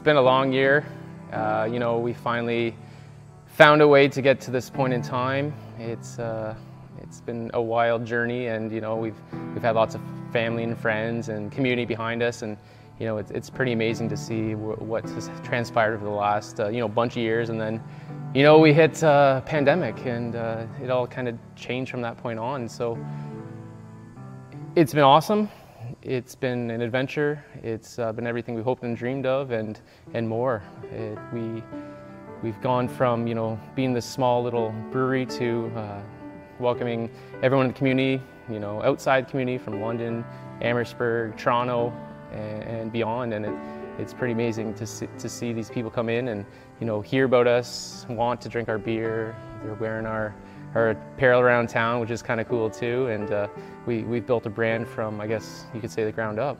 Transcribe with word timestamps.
It's 0.00 0.04
been 0.06 0.16
a 0.16 0.22
long 0.22 0.50
year. 0.50 0.86
Uh, 1.30 1.68
you 1.70 1.78
know, 1.78 1.98
we 1.98 2.14
finally 2.14 2.74
found 3.44 3.82
a 3.82 3.86
way 3.86 4.08
to 4.08 4.22
get 4.22 4.40
to 4.40 4.50
this 4.50 4.70
point 4.70 4.94
in 4.94 5.02
time. 5.02 5.52
It's 5.78 6.18
uh, 6.18 6.54
it's 7.02 7.20
been 7.20 7.50
a 7.52 7.60
wild 7.60 8.06
journey, 8.06 8.46
and 8.46 8.72
you 8.72 8.80
know, 8.80 8.96
we've 8.96 9.20
we've 9.52 9.62
had 9.62 9.74
lots 9.74 9.94
of 9.94 10.00
family 10.32 10.62
and 10.62 10.78
friends 10.78 11.28
and 11.28 11.52
community 11.52 11.84
behind 11.84 12.22
us, 12.22 12.40
and 12.40 12.56
you 12.98 13.04
know, 13.04 13.18
it's, 13.18 13.30
it's 13.30 13.50
pretty 13.50 13.72
amazing 13.72 14.08
to 14.08 14.16
see 14.16 14.54
what 14.54 15.06
has 15.10 15.30
transpired 15.44 15.92
over 15.92 16.06
the 16.06 16.10
last 16.10 16.60
uh, 16.60 16.68
you 16.68 16.80
know 16.80 16.88
bunch 16.88 17.12
of 17.12 17.22
years, 17.22 17.50
and 17.50 17.60
then 17.60 17.78
you 18.34 18.42
know, 18.42 18.58
we 18.58 18.72
hit 18.72 19.04
uh, 19.04 19.42
pandemic, 19.42 20.06
and 20.06 20.34
uh, 20.34 20.64
it 20.82 20.88
all 20.88 21.06
kind 21.06 21.28
of 21.28 21.36
changed 21.56 21.90
from 21.90 22.00
that 22.00 22.16
point 22.16 22.38
on. 22.38 22.70
So 22.70 22.98
it's 24.76 24.94
been 24.94 25.04
awesome 25.04 25.50
it's 26.02 26.34
been 26.34 26.70
an 26.70 26.80
adventure. 26.80 27.44
It's 27.62 27.98
uh, 27.98 28.12
been 28.12 28.26
everything 28.26 28.54
we 28.54 28.62
hoped 28.62 28.82
and 28.82 28.96
dreamed 28.96 29.26
of, 29.26 29.50
and 29.50 29.80
and 30.14 30.28
more. 30.28 30.62
It, 30.92 31.18
we 31.32 31.62
we've 32.42 32.60
gone 32.62 32.88
from 32.88 33.26
you 33.26 33.34
know 33.34 33.60
being 33.74 33.92
this 33.92 34.06
small 34.06 34.42
little 34.42 34.70
brewery 34.90 35.26
to 35.26 35.70
uh, 35.76 36.00
welcoming 36.58 37.10
everyone 37.42 37.66
in 37.66 37.72
the 37.72 37.78
community, 37.78 38.22
you 38.50 38.60
know, 38.60 38.82
outside 38.82 39.26
the 39.26 39.30
community 39.30 39.58
from 39.58 39.80
London, 39.80 40.24
Amherstburg, 40.60 41.36
Toronto, 41.36 41.92
and, 42.32 42.62
and 42.62 42.92
beyond. 42.92 43.32
And 43.34 43.46
it, 43.46 43.54
it's 43.98 44.14
pretty 44.14 44.32
amazing 44.32 44.74
to 44.74 44.86
see, 44.86 45.08
to 45.18 45.28
see 45.28 45.52
these 45.52 45.68
people 45.70 45.90
come 45.90 46.08
in 46.08 46.28
and 46.28 46.46
you 46.80 46.86
know 46.86 47.00
hear 47.02 47.26
about 47.26 47.46
us, 47.46 48.06
want 48.08 48.40
to 48.40 48.48
drink 48.48 48.68
our 48.68 48.78
beer. 48.78 49.36
They're 49.62 49.74
wearing 49.74 50.06
our 50.06 50.34
our 50.74 50.90
apparel 50.90 51.40
around 51.40 51.68
town, 51.68 52.00
which 52.00 52.10
is 52.10 52.22
kind 52.22 52.40
of 52.40 52.48
cool 52.48 52.70
too. 52.70 53.06
And 53.08 53.30
uh, 53.32 53.48
we, 53.86 54.02
we've 54.02 54.26
built 54.26 54.46
a 54.46 54.50
brand 54.50 54.88
from, 54.88 55.20
I 55.20 55.26
guess 55.26 55.66
you 55.74 55.80
could 55.80 55.90
say, 55.90 56.04
the 56.04 56.12
ground 56.12 56.38
up. 56.38 56.58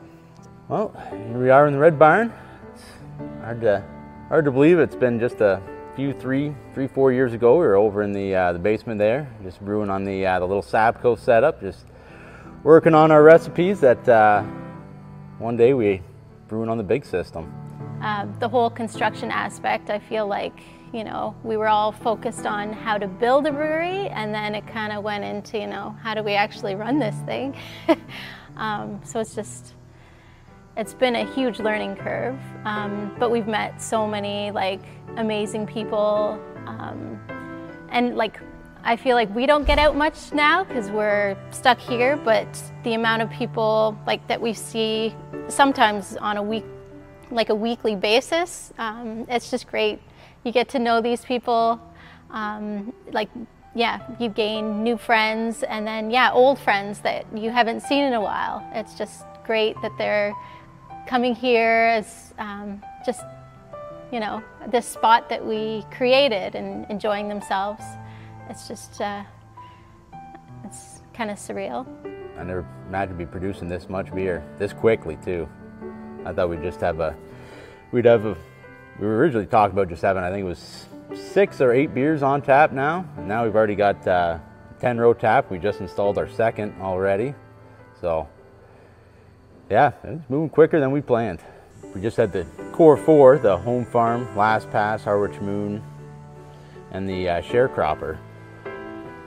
Well, 0.67 0.93
here 1.09 1.39
we 1.39 1.49
are 1.49 1.67
in 1.67 1.73
the 1.73 1.79
Red 1.79 1.97
Barn. 1.99 2.33
It's 2.73 2.83
hard 3.43 3.61
to, 3.61 3.83
hard 4.29 4.45
to 4.45 4.51
believe 4.51 4.79
it's 4.79 4.95
been 4.95 5.19
just 5.19 5.41
a 5.41 5.61
few, 5.95 6.13
three, 6.13 6.55
three, 6.73 6.87
four 6.87 7.11
years 7.11 7.33
ago. 7.33 7.53
We 7.53 7.65
were 7.65 7.75
over 7.75 8.01
in 8.01 8.13
the, 8.13 8.33
uh, 8.33 8.53
the 8.53 8.59
basement 8.59 8.97
there, 8.97 9.29
just 9.43 9.59
brewing 9.63 9.89
on 9.89 10.03
the, 10.03 10.25
uh, 10.25 10.39
the 10.39 10.45
little 10.45 10.63
Sabco 10.63 11.17
setup, 11.19 11.61
just 11.61 11.85
working 12.63 12.93
on 12.93 13.11
our 13.11 13.23
recipes 13.23 13.79
that 13.81 14.07
uh, 14.07 14.43
one 15.39 15.57
day 15.57 15.73
we 15.73 16.01
brewing 16.47 16.69
on 16.69 16.77
the 16.77 16.83
big 16.83 17.05
system. 17.05 17.51
Uh, 18.01 18.25
the 18.39 18.47
whole 18.47 18.69
construction 18.69 19.29
aspect, 19.29 19.89
I 19.89 19.99
feel 19.99 20.27
like 20.27 20.63
you 20.93 21.03
know, 21.05 21.35
we 21.43 21.55
were 21.55 21.69
all 21.69 21.91
focused 21.91 22.45
on 22.45 22.73
how 22.73 22.97
to 22.97 23.07
build 23.07 23.47
a 23.47 23.51
brewery, 23.51 24.09
and 24.09 24.33
then 24.33 24.55
it 24.55 24.67
kind 24.67 24.91
of 24.91 25.03
went 25.03 25.23
into, 25.23 25.57
you 25.57 25.67
know, 25.67 25.95
how 26.01 26.13
do 26.13 26.21
we 26.21 26.33
actually 26.33 26.75
run 26.75 26.99
this 26.99 27.15
thing? 27.25 27.55
um, 28.57 28.99
so 29.03 29.19
it's 29.19 29.33
just, 29.33 29.75
it's 30.75 30.93
been 30.93 31.15
a 31.15 31.33
huge 31.33 31.59
learning 31.59 31.95
curve. 31.95 32.37
Um, 32.65 33.15
but 33.19 33.31
we've 33.31 33.47
met 33.47 33.81
so 33.81 34.05
many 34.05 34.51
like 34.51 34.81
amazing 35.15 35.65
people, 35.65 36.39
um, 36.67 37.19
and 37.89 38.17
like 38.17 38.39
I 38.83 38.95
feel 38.95 39.15
like 39.15 39.33
we 39.33 39.45
don't 39.45 39.65
get 39.65 39.79
out 39.79 39.95
much 39.95 40.33
now 40.33 40.63
because 40.63 40.89
we're 40.89 41.37
stuck 41.51 41.79
here. 41.79 42.17
But 42.17 42.47
the 42.83 42.95
amount 42.95 43.21
of 43.21 43.29
people 43.29 43.97
like 44.05 44.27
that 44.27 44.41
we 44.41 44.53
see 44.53 45.15
sometimes 45.47 46.17
on 46.17 46.35
a 46.35 46.43
week, 46.43 46.65
like 47.29 47.49
a 47.49 47.55
weekly 47.55 47.95
basis, 47.95 48.73
um, 48.77 49.25
it's 49.29 49.51
just 49.51 49.67
great 49.67 50.01
you 50.43 50.51
get 50.51 50.69
to 50.69 50.79
know 50.79 51.01
these 51.01 51.23
people. 51.23 51.79
Um, 52.31 52.93
like, 53.11 53.29
yeah, 53.75 54.01
you 54.19 54.29
gain 54.29 54.83
new 54.83 54.97
friends, 54.97 55.63
and 55.63 55.87
then, 55.87 56.11
yeah, 56.11 56.31
old 56.31 56.59
friends 56.59 56.99
that 56.99 57.25
you 57.35 57.51
haven't 57.51 57.81
seen 57.81 58.03
in 58.03 58.13
a 58.13 58.21
while. 58.21 58.65
It's 58.73 58.95
just 58.97 59.23
great 59.45 59.75
that 59.81 59.91
they're 59.97 60.33
coming 61.07 61.35
here 61.35 61.91
as 61.97 62.33
um, 62.37 62.81
just, 63.05 63.21
you 64.11 64.19
know, 64.19 64.43
this 64.67 64.85
spot 64.85 65.29
that 65.29 65.45
we 65.45 65.85
created 65.91 66.55
and 66.55 66.85
enjoying 66.89 67.27
themselves. 67.29 67.83
It's 68.49 68.67
just, 68.67 68.99
uh, 69.01 69.23
it's 70.65 71.01
kind 71.13 71.31
of 71.31 71.37
surreal. 71.37 71.87
I 72.37 72.43
never 72.43 72.65
imagined 72.87 73.17
be 73.17 73.25
producing 73.25 73.67
this 73.67 73.87
much 73.89 74.13
beer 74.13 74.43
this 74.57 74.73
quickly 74.73 75.17
too. 75.23 75.47
I 76.25 76.33
thought 76.33 76.49
we'd 76.49 76.61
just 76.61 76.81
have 76.81 76.99
a, 76.99 77.15
we'd 77.91 78.05
have 78.05 78.25
a 78.25 78.35
we 78.99 79.07
originally 79.07 79.45
talked 79.45 79.73
about 79.73 79.89
just 79.89 80.01
having, 80.01 80.23
I 80.23 80.29
think 80.29 80.41
it 80.41 80.49
was 80.49 80.87
six 81.15 81.61
or 81.61 81.71
eight 81.73 81.93
beers 81.93 82.23
on 82.23 82.41
tap 82.41 82.71
now. 82.71 83.05
And 83.17 83.27
now 83.27 83.43
we've 83.43 83.55
already 83.55 83.75
got 83.75 84.05
uh, 84.07 84.39
10 84.79 84.97
row 84.97 85.13
tap. 85.13 85.49
We 85.49 85.59
just 85.59 85.79
installed 85.79 86.17
our 86.17 86.29
second 86.29 86.75
already. 86.81 87.33
So, 87.99 88.27
yeah, 89.69 89.91
it's 90.03 90.29
moving 90.29 90.49
quicker 90.49 90.79
than 90.79 90.91
we 90.91 91.01
planned. 91.01 91.39
We 91.93 92.01
just 92.01 92.17
had 92.17 92.31
the 92.31 92.45
core 92.71 92.97
four, 92.97 93.37
the 93.37 93.57
home 93.57 93.85
farm, 93.85 94.35
last 94.35 94.69
pass, 94.71 95.03
Harwich 95.03 95.39
Moon, 95.41 95.83
and 96.91 97.07
the 97.07 97.29
uh, 97.29 97.41
sharecropper. 97.41 98.17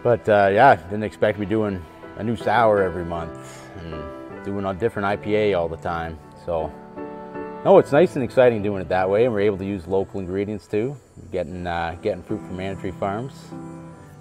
But 0.03 0.29
uh, 0.29 0.51
yeah, 0.53 0.77
didn't 0.77 1.05
expect 1.05 1.37
to 1.39 1.41
be 1.41 1.47
doing 1.47 1.85
a 2.17 2.23
new 2.23 2.37
sour 2.37 2.83
every 2.83 3.05
month 3.05 3.69
and 3.79 4.45
doing 4.45 4.65
a 4.65 4.75
different 4.75 5.21
IPA 5.21 5.59
all 5.59 5.69
the 5.69 5.77
time. 5.77 6.19
So 6.45 6.73
no, 7.65 7.79
it's 7.79 7.93
nice 7.93 8.15
and 8.15 8.23
exciting 8.23 8.63
doing 8.63 8.83
it 8.83 8.89
that 8.91 9.09
way, 9.09 9.25
and 9.25 9.33
we're 9.33 9.41
able 9.41 9.57
to 9.57 9.65
use 9.65 9.87
local 9.87 10.21
ingredients 10.21 10.67
too. 10.67 10.95
Getting 11.33 11.67
uh, 11.67 11.97
getting 12.03 12.23
fruit 12.23 12.41
from 12.41 12.59
Mantree 12.59 12.93
Farms. 12.93 13.33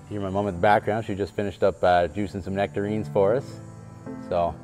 Hear 0.08 0.22
my 0.22 0.30
mom 0.30 0.48
in 0.48 0.56
the 0.56 0.62
background. 0.62 1.06
She 1.06 1.14
just 1.14 1.36
finished 1.36 1.62
up 1.62 1.84
uh, 1.84 2.08
juicing 2.08 2.42
some 2.42 2.56
nectarines 2.56 3.10
for 3.10 3.36
us. 3.36 3.60
So, 4.30 4.56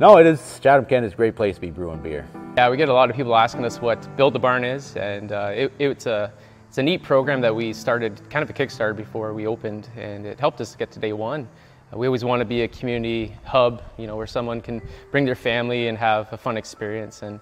no, 0.00 0.16
it 0.16 0.26
is 0.26 0.58
Chatham 0.62 0.86
Kent 0.86 1.04
is 1.04 1.12
a 1.12 1.16
great 1.16 1.36
place 1.36 1.56
to 1.56 1.60
be 1.60 1.70
brewing 1.70 2.00
beer. 2.00 2.26
Yeah, 2.56 2.70
we 2.70 2.78
get 2.78 2.88
a 2.88 2.94
lot 2.94 3.10
of 3.10 3.16
people 3.16 3.36
asking 3.36 3.66
us 3.66 3.80
what 3.80 4.16
Build 4.16 4.32
the 4.32 4.38
Barn 4.38 4.64
is, 4.64 4.96
and 4.96 5.32
uh, 5.32 5.52
it, 5.54 5.72
it's 5.78 6.06
a 6.06 6.32
it's 6.66 6.78
a 6.78 6.82
neat 6.82 7.02
program 7.02 7.42
that 7.42 7.54
we 7.54 7.74
started, 7.74 8.20
kind 8.30 8.42
of 8.42 8.48
a 8.48 8.54
Kickstarter 8.54 8.96
before 8.96 9.34
we 9.34 9.46
opened, 9.46 9.88
and 9.96 10.24
it 10.24 10.40
helped 10.40 10.62
us 10.62 10.74
get 10.74 10.90
to 10.92 10.98
day 10.98 11.12
one. 11.12 11.46
We 11.94 12.06
always 12.06 12.22
want 12.22 12.40
to 12.40 12.44
be 12.44 12.62
a 12.62 12.68
community 12.68 13.34
hub, 13.44 13.82
you 13.96 14.06
know, 14.06 14.16
where 14.16 14.26
someone 14.26 14.60
can 14.60 14.82
bring 15.10 15.24
their 15.24 15.34
family 15.34 15.88
and 15.88 15.96
have 15.96 16.30
a 16.34 16.36
fun 16.36 16.58
experience. 16.58 17.22
And 17.22 17.40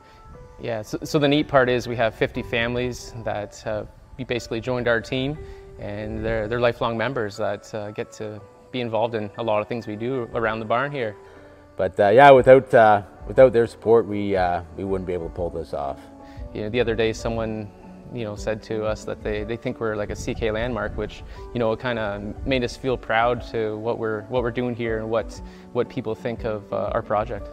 yeah, 0.60 0.82
so, 0.82 0.98
so, 1.02 1.18
the 1.18 1.28
neat 1.28 1.48
part 1.48 1.68
is 1.68 1.86
we 1.86 1.96
have 1.96 2.14
50 2.14 2.42
families 2.42 3.12
that 3.24 3.60
have 3.64 3.88
basically 4.26 4.60
joined 4.60 4.88
our 4.88 5.00
team, 5.00 5.36
and 5.78 6.24
they're, 6.24 6.48
they're 6.48 6.60
lifelong 6.60 6.96
members 6.96 7.36
that 7.36 7.72
uh, 7.74 7.90
get 7.90 8.10
to 8.12 8.40
be 8.72 8.80
involved 8.80 9.14
in 9.14 9.30
a 9.36 9.42
lot 9.42 9.60
of 9.60 9.68
things 9.68 9.86
we 9.86 9.96
do 9.96 10.28
around 10.34 10.60
the 10.60 10.64
barn 10.64 10.90
here. 10.90 11.14
But 11.76 12.00
uh, 12.00 12.08
yeah, 12.08 12.30
without, 12.30 12.72
uh, 12.72 13.02
without 13.26 13.52
their 13.52 13.66
support, 13.66 14.06
we, 14.06 14.34
uh, 14.34 14.62
we 14.78 14.84
wouldn't 14.84 15.06
be 15.06 15.12
able 15.12 15.28
to 15.28 15.34
pull 15.34 15.50
this 15.50 15.74
off. 15.74 16.00
You 16.54 16.62
know, 16.62 16.68
the 16.70 16.80
other 16.80 16.94
day 16.94 17.12
someone 17.12 17.70
you 18.14 18.24
know, 18.24 18.36
said 18.36 18.62
to 18.62 18.84
us 18.84 19.04
that 19.04 19.22
they, 19.22 19.44
they 19.44 19.56
think 19.56 19.80
we're 19.80 19.96
like 19.96 20.10
a 20.10 20.14
CK 20.14 20.52
landmark, 20.52 20.96
which, 20.96 21.22
you 21.52 21.58
know, 21.58 21.76
kind 21.76 21.98
of 21.98 22.46
made 22.46 22.64
us 22.64 22.76
feel 22.76 22.96
proud 22.96 23.42
to 23.50 23.76
what 23.76 23.98
we're, 23.98 24.22
what 24.22 24.42
we're 24.42 24.50
doing 24.50 24.74
here 24.74 24.98
and 24.98 25.10
what, 25.10 25.38
what 25.72 25.88
people 25.88 26.14
think 26.14 26.44
of 26.44 26.72
uh, 26.72 26.90
our 26.94 27.02
project. 27.02 27.48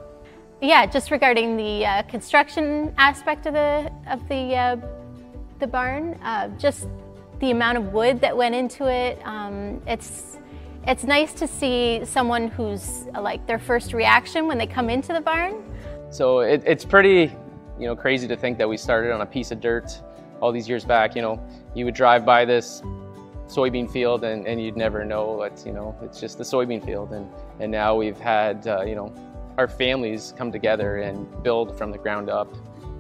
Yeah, 0.63 0.85
just 0.85 1.12
regarding 1.12 1.57
the 1.57 1.85
uh, 1.85 2.03
construction 2.03 2.94
aspect 2.98 3.48
of 3.48 3.54
the 3.54 3.92
of 4.07 4.25
the 4.30 4.56
uh, 4.56 4.77
the 5.60 5.68
barn, 5.68 6.18
uh, 6.24 6.48
just 6.57 6.88
the 7.42 7.51
amount 7.51 7.80
of 7.80 7.92
wood 7.92 8.21
that 8.21 8.36
went 8.38 8.56
into 8.56 8.89
it. 8.89 9.19
Um, 9.25 9.81
it's 9.86 10.38
it's 10.88 11.04
nice 11.04 11.33
to 11.33 11.50
see 11.50 12.06
someone 12.06 12.48
who's 12.48 13.07
uh, 13.13 13.21
like 13.21 13.45
their 13.45 13.60
first 13.60 13.92
reaction 13.92 14.48
when 14.48 14.57
they 14.57 14.65
come 14.65 14.89
into 14.89 15.12
the 15.12 15.19
barn. 15.19 15.69
So 16.10 16.39
it, 16.39 16.63
it's 16.66 16.86
pretty, 16.86 17.36
you 17.77 17.86
know, 17.86 17.94
crazy 17.94 18.25
to 18.30 18.38
think 18.38 18.57
that 18.59 18.69
we 18.69 18.77
started 18.77 19.12
on 19.12 19.19
a 19.19 19.25
piece 19.25 19.51
of 19.51 19.59
dirt 19.59 20.01
all 20.39 20.54
these 20.54 20.69
years 20.69 20.86
back. 20.86 21.13
You 21.13 21.24
know, 21.24 21.45
you 21.75 21.83
would 21.83 21.94
drive 21.94 22.25
by 22.25 22.45
this 22.45 22.81
soybean 23.48 23.92
field 23.92 24.24
and, 24.24 24.48
and 24.48 24.63
you'd 24.63 24.77
never 24.77 25.04
know 25.04 25.44
it's 25.44 25.66
you 25.66 25.74
know 25.74 25.94
it's 26.01 26.21
just 26.21 26.38
the 26.38 26.44
soybean 26.45 26.83
field 26.83 27.12
and 27.12 27.30
and 27.59 27.69
now 27.69 27.94
we've 27.94 28.18
had 28.18 28.66
uh, 28.66 28.81
you 28.81 28.95
know 28.95 29.13
our 29.58 29.68
families 29.68 30.34
come 30.38 30.52
together 30.52 30.98
and 30.98 31.44
build 31.44 31.78
from 31.78 31.92
the 31.92 31.98
ground 31.98 32.30
up. 32.30 32.54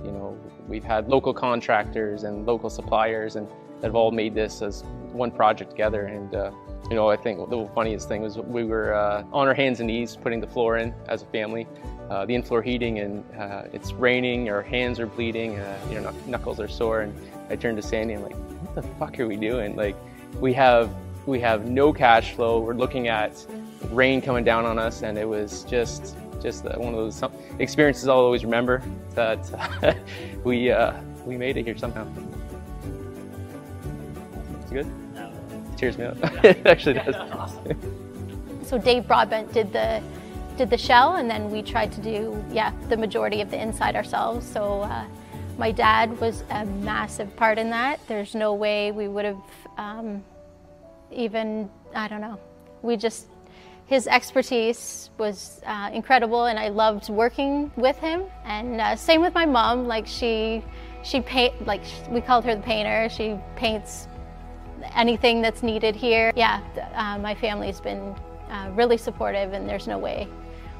You 0.03 0.11
know, 0.11 0.37
we've 0.67 0.83
had 0.83 1.07
local 1.07 1.33
contractors 1.33 2.23
and 2.23 2.45
local 2.45 2.69
suppliers 2.69 3.35
and 3.35 3.47
that 3.83 3.87
have 3.87 3.95
all 3.95 4.11
made 4.11 4.33
this 4.33 4.61
as 4.61 4.83
one 5.11 5.29
project 5.29 5.69
together. 5.69 6.05
And, 6.05 6.33
uh, 6.33 6.51
you 6.89 6.95
know, 6.95 7.09
I 7.09 7.17
think 7.17 7.49
the 7.49 7.69
funniest 7.75 8.07
thing 8.07 8.21
was 8.21 8.37
we 8.37 8.63
were 8.63 8.93
uh, 8.93 9.25
on 9.33 9.47
our 9.47 9.53
hands 9.53 9.81
and 9.81 9.87
knees 9.87 10.15
putting 10.15 10.39
the 10.39 10.47
floor 10.47 10.77
in 10.77 10.93
as 11.09 11.21
a 11.21 11.25
family, 11.25 11.67
uh, 12.09 12.25
the 12.25 12.33
in-floor 12.33 12.61
heating, 12.61 12.99
and 12.99 13.25
uh, 13.35 13.63
it's 13.73 13.91
raining, 13.91 14.49
our 14.49 14.61
hands 14.61 15.01
are 15.01 15.05
bleeding, 15.05 15.59
uh, 15.59 15.77
you 15.91 15.99
know, 15.99 16.13
knuckles 16.27 16.61
are 16.61 16.67
sore. 16.69 17.01
And 17.01 17.13
I 17.49 17.57
turned 17.57 17.75
to 17.75 17.83
Sandy 17.83 18.13
and 18.13 18.23
I'm 18.23 18.31
like, 18.31 18.39
what 18.61 18.75
the 18.75 18.83
fuck 18.95 19.19
are 19.19 19.27
we 19.27 19.35
doing? 19.35 19.75
Like, 19.75 19.97
we 20.39 20.53
have 20.53 20.89
we 21.25 21.39
have 21.41 21.69
no 21.69 21.91
cash 21.91 22.33
flow. 22.33 22.59
We're 22.59 22.73
looking 22.73 23.07
at 23.07 23.45
rain 23.91 24.21
coming 24.21 24.43
down 24.43 24.65
on 24.65 24.79
us, 24.79 25.03
and 25.03 25.17
it 25.17 25.27
was 25.27 25.63
just 25.63 26.15
just 26.43 26.65
uh, 26.65 26.75
one 26.77 26.93
of 26.93 26.99
those 26.99 27.23
experiences 27.59 28.07
I'll 28.07 28.17
always 28.17 28.43
remember 28.43 28.83
that 29.15 29.97
we 30.43 30.69
uh, 30.71 30.93
we 31.25 31.37
made 31.37 31.57
it 31.57 31.65
here 31.65 31.77
somehow. 31.77 32.05
It's 34.61 34.71
good. 34.71 34.87
No. 35.15 35.31
Cheers 35.79 35.97
me 35.97 36.05
up. 36.05 36.17
it 36.43 36.65
actually 36.67 36.95
does. 36.95 37.15
so 38.69 38.77
Dave 38.77 39.07
Broadbent 39.07 39.51
did 39.53 39.73
the 39.73 40.03
did 40.57 40.69
the 40.69 40.77
shell, 40.77 41.15
and 41.15 41.27
then 41.29 41.49
we 41.49 41.63
tried 41.63 41.91
to 41.93 42.01
do 42.01 42.43
yeah 42.51 42.71
the 42.89 42.97
majority 42.97 43.41
of 43.41 43.49
the 43.49 43.59
inside 43.59 43.95
ourselves. 43.95 44.45
So 44.45 44.81
uh, 44.81 45.05
My 45.57 45.71
dad 45.71 46.19
was 46.19 46.43
a 46.49 46.65
massive 46.65 47.35
part 47.35 47.57
in 47.57 47.69
that. 47.69 47.99
There's 48.07 48.35
no 48.35 48.53
way 48.53 48.91
we 48.91 49.07
would 49.07 49.25
have 49.25 49.41
um, 49.77 50.23
even, 51.11 51.69
I 51.93 52.07
don't 52.07 52.21
know, 52.21 52.39
we 52.81 52.97
just, 52.97 53.27
his 53.85 54.07
expertise 54.07 55.09
was 55.17 55.61
uh, 55.65 55.89
incredible 55.93 56.45
and 56.45 56.57
I 56.57 56.69
loved 56.69 57.09
working 57.09 57.71
with 57.75 57.97
him. 57.97 58.23
And 58.45 58.79
uh, 58.79 58.95
same 58.95 59.21
with 59.21 59.33
my 59.33 59.45
mom, 59.45 59.87
like 59.87 60.07
she, 60.07 60.63
she 61.03 61.21
paint, 61.21 61.65
like 61.67 61.83
we 62.09 62.21
called 62.21 62.45
her 62.45 62.55
the 62.55 62.61
painter. 62.61 63.09
She 63.09 63.37
paints 63.55 64.07
anything 64.95 65.41
that's 65.41 65.63
needed 65.63 65.95
here. 65.95 66.31
Yeah, 66.35 66.61
uh, 66.95 67.17
my 67.19 67.35
family's 67.35 67.79
been 67.79 68.15
uh, 68.49 68.71
really 68.73 68.97
supportive 68.97 69.53
and 69.53 69.67
there's 69.67 69.87
no 69.87 69.97
way 69.97 70.27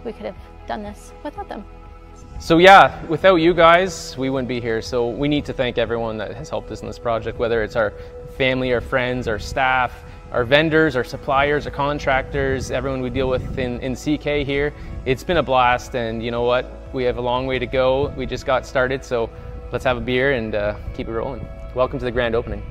we 0.05 0.13
could 0.13 0.25
have 0.25 0.37
done 0.67 0.83
this 0.83 1.13
without 1.23 1.49
them. 1.49 1.65
So 2.39 2.57
yeah, 2.57 3.05
without 3.05 3.35
you 3.35 3.53
guys, 3.53 4.17
we 4.17 4.29
wouldn't 4.29 4.49
be 4.49 4.59
here. 4.59 4.81
So 4.81 5.09
we 5.09 5.27
need 5.27 5.45
to 5.45 5.53
thank 5.53 5.77
everyone 5.77 6.17
that 6.17 6.35
has 6.35 6.49
helped 6.49 6.71
us 6.71 6.81
in 6.81 6.87
this 6.87 6.99
project, 6.99 7.37
whether 7.39 7.63
it's 7.63 7.75
our 7.75 7.93
family, 8.37 8.73
our 8.73 8.81
friends, 8.81 9.27
our 9.27 9.39
staff, 9.39 10.03
our 10.33 10.43
vendors, 10.43 10.95
our 10.95 11.03
suppliers, 11.03 11.67
our 11.67 11.71
contractors, 11.71 12.71
everyone 12.71 13.01
we 13.01 13.11
deal 13.11 13.29
with 13.29 13.59
in, 13.59 13.79
in 13.81 13.95
CK 13.95 14.45
here. 14.45 14.73
It's 15.05 15.23
been 15.23 15.37
a 15.37 15.43
blast, 15.43 15.95
and 15.95 16.23
you 16.23 16.31
know 16.31 16.41
what? 16.41 16.65
We 16.91 17.03
have 17.03 17.17
a 17.17 17.21
long 17.21 17.45
way 17.45 17.59
to 17.59 17.67
go. 17.67 18.09
We 18.17 18.25
just 18.25 18.43
got 18.43 18.65
started, 18.65 19.05
so 19.05 19.29
let's 19.71 19.85
have 19.85 19.95
a 19.95 20.01
beer 20.01 20.33
and 20.33 20.55
uh, 20.55 20.75
keep 20.95 21.07
it 21.07 21.11
rolling. 21.11 21.47
Welcome 21.75 21.99
to 21.99 22.05
the 22.05 22.11
grand 22.11 22.33
opening. 22.33 22.63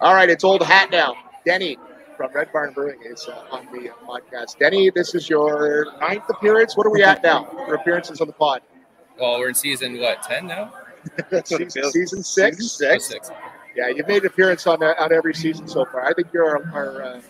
All 0.00 0.14
right, 0.14 0.28
it's 0.28 0.42
old 0.42 0.62
hat 0.62 0.90
now. 0.90 1.14
Denny 1.44 1.76
from 2.20 2.30
Red 2.34 2.52
Barn 2.52 2.74
Brewing 2.74 2.98
is 3.02 3.26
uh, 3.28 3.46
on 3.50 3.66
the 3.72 3.88
uh, 3.88 3.94
podcast. 4.06 4.58
Denny, 4.58 4.90
this 4.90 5.14
is 5.14 5.30
your 5.30 5.86
ninth 6.02 6.28
appearance. 6.28 6.76
What 6.76 6.86
are 6.86 6.90
we 6.90 7.02
at 7.02 7.22
now 7.22 7.44
for 7.44 7.76
appearances 7.76 8.20
on 8.20 8.26
the 8.26 8.34
pod? 8.34 8.60
Well, 9.18 9.38
we're 9.38 9.48
in 9.48 9.54
season 9.54 9.98
what 9.98 10.22
ten 10.22 10.46
now? 10.46 10.70
season, 11.46 11.70
season 11.70 12.22
six. 12.22 12.58
Season 12.58 12.68
six. 12.68 13.06
six. 13.06 13.30
Yeah, 13.74 13.88
you've 13.88 14.06
made 14.06 14.20
an 14.20 14.26
appearance 14.26 14.66
on 14.66 14.82
uh, 14.82 14.92
on 14.98 15.14
every 15.14 15.32
season 15.32 15.66
so 15.66 15.86
far. 15.86 16.04
I 16.04 16.12
think 16.12 16.28
you're 16.30 16.46
our, 16.46 16.70
our 16.74 17.02
uh, 17.02 17.20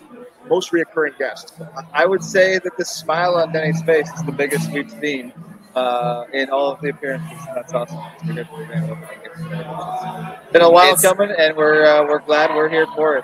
most 0.49 0.73
reoccurring 0.73 1.17
guest. 1.17 1.53
I 1.93 2.05
would 2.05 2.21
say 2.21 2.59
that 2.59 2.75
the 2.75 2.83
smile 2.83 3.35
on 3.35 3.53
Denny's 3.53 3.81
face 3.83 4.11
is 4.11 4.23
the 4.23 4.33
biggest 4.33 4.73
we've 4.73 4.91
seen 4.91 5.31
uh, 5.73 6.25
in 6.33 6.49
all 6.49 6.69
of 6.69 6.81
the 6.81 6.89
appearances. 6.89 7.39
That's 7.55 7.71
awesome. 7.71 7.97
It's 8.23 8.49
been 10.51 10.61
a 10.61 10.69
while 10.69 10.93
it's, 10.95 11.01
coming, 11.01 11.31
and 11.31 11.55
we're 11.55 11.85
uh, 11.85 12.03
we're 12.03 12.19
glad 12.19 12.53
we're 12.53 12.67
here 12.67 12.87
for 12.87 13.15
it. 13.15 13.23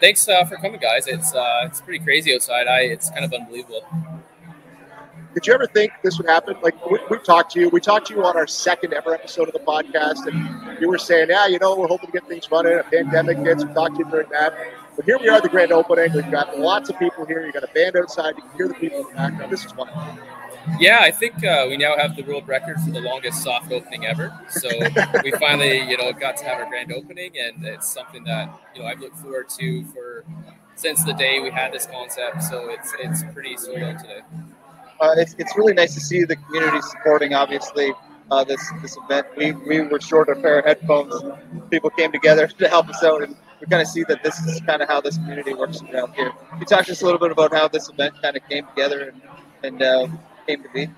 Thanks 0.00 0.28
uh, 0.28 0.44
for 0.44 0.56
coming, 0.56 0.80
guys. 0.80 1.06
It's 1.06 1.34
uh, 1.34 1.62
it's 1.64 1.80
pretty 1.80 2.04
crazy 2.04 2.34
outside. 2.34 2.66
I 2.66 2.80
it's 2.82 3.10
kind 3.10 3.24
of 3.24 3.32
unbelievable. 3.32 3.84
Did 5.34 5.46
you 5.46 5.52
ever 5.52 5.66
think 5.66 5.92
this 6.02 6.18
would 6.18 6.26
happen? 6.26 6.56
Like 6.62 6.84
we, 6.90 6.98
we 7.10 7.18
talked 7.18 7.52
to 7.52 7.60
you, 7.60 7.68
we 7.68 7.80
talked 7.80 8.06
to 8.08 8.14
you 8.14 8.24
on 8.24 8.36
our 8.36 8.46
second 8.46 8.92
ever 8.92 9.14
episode 9.14 9.48
of 9.48 9.54
the 9.54 9.60
podcast, 9.60 10.26
and 10.26 10.80
you 10.80 10.88
were 10.88 10.98
saying, 10.98 11.28
"Yeah, 11.30 11.46
you 11.46 11.58
know, 11.58 11.76
we're 11.76 11.88
hoping 11.88 12.06
to 12.06 12.12
get 12.12 12.28
things 12.28 12.50
running. 12.50 12.78
A 12.78 12.82
pandemic 12.82 13.38
hits. 13.38 13.64
We 13.64 13.72
talked 13.74 13.96
to 13.96 14.04
you 14.04 14.10
during 14.10 14.28
that." 14.30 14.56
But 14.96 15.04
here 15.04 15.18
we 15.18 15.28
are, 15.28 15.40
the 15.40 15.48
grand 15.48 15.70
opening. 15.70 16.12
We've 16.12 16.30
got 16.30 16.58
lots 16.58 16.90
of 16.90 16.98
people 16.98 17.24
here. 17.24 17.46
You 17.46 17.52
got 17.52 17.62
a 17.62 17.72
band 17.72 17.96
outside. 17.96 18.34
You 18.36 18.42
can 18.42 18.56
hear 18.56 18.68
the 18.68 18.74
people 18.74 19.00
in 19.00 19.06
the 19.06 19.14
background. 19.14 19.52
This 19.52 19.64
is 19.64 19.72
fun. 19.72 19.88
Yeah, 20.78 20.98
I 21.00 21.10
think 21.10 21.44
uh, 21.44 21.66
we 21.68 21.76
now 21.76 21.96
have 21.96 22.16
the 22.16 22.22
world 22.22 22.46
record 22.46 22.80
for 22.80 22.90
the 22.90 23.00
longest 23.00 23.42
soft 23.42 23.72
opening 23.72 24.06
ever. 24.06 24.32
So 24.48 24.68
we 25.24 25.32
finally, 25.32 25.80
you 25.80 25.96
know, 25.96 26.12
got 26.12 26.36
to 26.38 26.44
have 26.44 26.58
our 26.58 26.66
grand 26.66 26.92
opening, 26.92 27.32
and 27.38 27.64
it's 27.64 27.92
something 27.92 28.24
that 28.24 28.48
you 28.74 28.82
know 28.82 28.88
I've 28.88 29.00
looked 29.00 29.16
forward 29.18 29.48
to 29.50 29.84
for 29.86 30.24
since 30.76 31.02
the 31.04 31.12
day 31.14 31.40
we 31.40 31.50
had 31.50 31.72
this 31.72 31.86
concept. 31.86 32.42
So 32.44 32.70
it's 32.70 32.94
it's 33.00 33.22
pretty 33.34 33.56
surreal 33.56 34.00
today. 34.00 34.20
Uh, 35.00 35.14
it's, 35.16 35.34
it's 35.38 35.56
really 35.56 35.74
nice 35.74 35.94
to 35.94 36.00
see 36.00 36.24
the 36.24 36.36
community 36.36 36.80
supporting. 36.82 37.34
Obviously, 37.34 37.92
uh, 38.30 38.44
this 38.44 38.72
this 38.82 38.96
event. 39.04 39.26
We 39.36 39.52
we 39.52 39.80
were 39.80 40.00
short 40.00 40.28
a 40.28 40.36
pair 40.36 40.58
of 40.60 40.64
headphones. 40.64 41.14
People 41.70 41.90
came 41.90 42.12
together 42.12 42.46
to 42.58 42.68
help 42.68 42.88
us 42.88 43.02
out, 43.02 43.22
and 43.22 43.36
we 43.60 43.66
kind 43.66 43.82
of 43.82 43.88
see 43.88 44.04
that 44.04 44.22
this 44.22 44.38
is 44.40 44.60
kind 44.62 44.82
of 44.82 44.88
how 44.88 45.00
this 45.00 45.16
community 45.16 45.54
works 45.54 45.82
around 45.82 46.14
here. 46.14 46.30
Can 46.50 46.60
you 46.60 46.66
talk 46.66 46.86
to 46.86 46.92
us 46.92 47.02
a 47.02 47.04
little 47.04 47.20
bit 47.20 47.32
about 47.32 47.52
how 47.52 47.68
this 47.68 47.88
event 47.88 48.14
kind 48.22 48.36
of 48.36 48.48
came 48.48 48.66
together 48.66 49.08
and 49.08 49.22
and 49.64 49.82
uh, 49.82 50.08
came 50.48 50.62
to 50.62 50.68
be? 50.70 50.88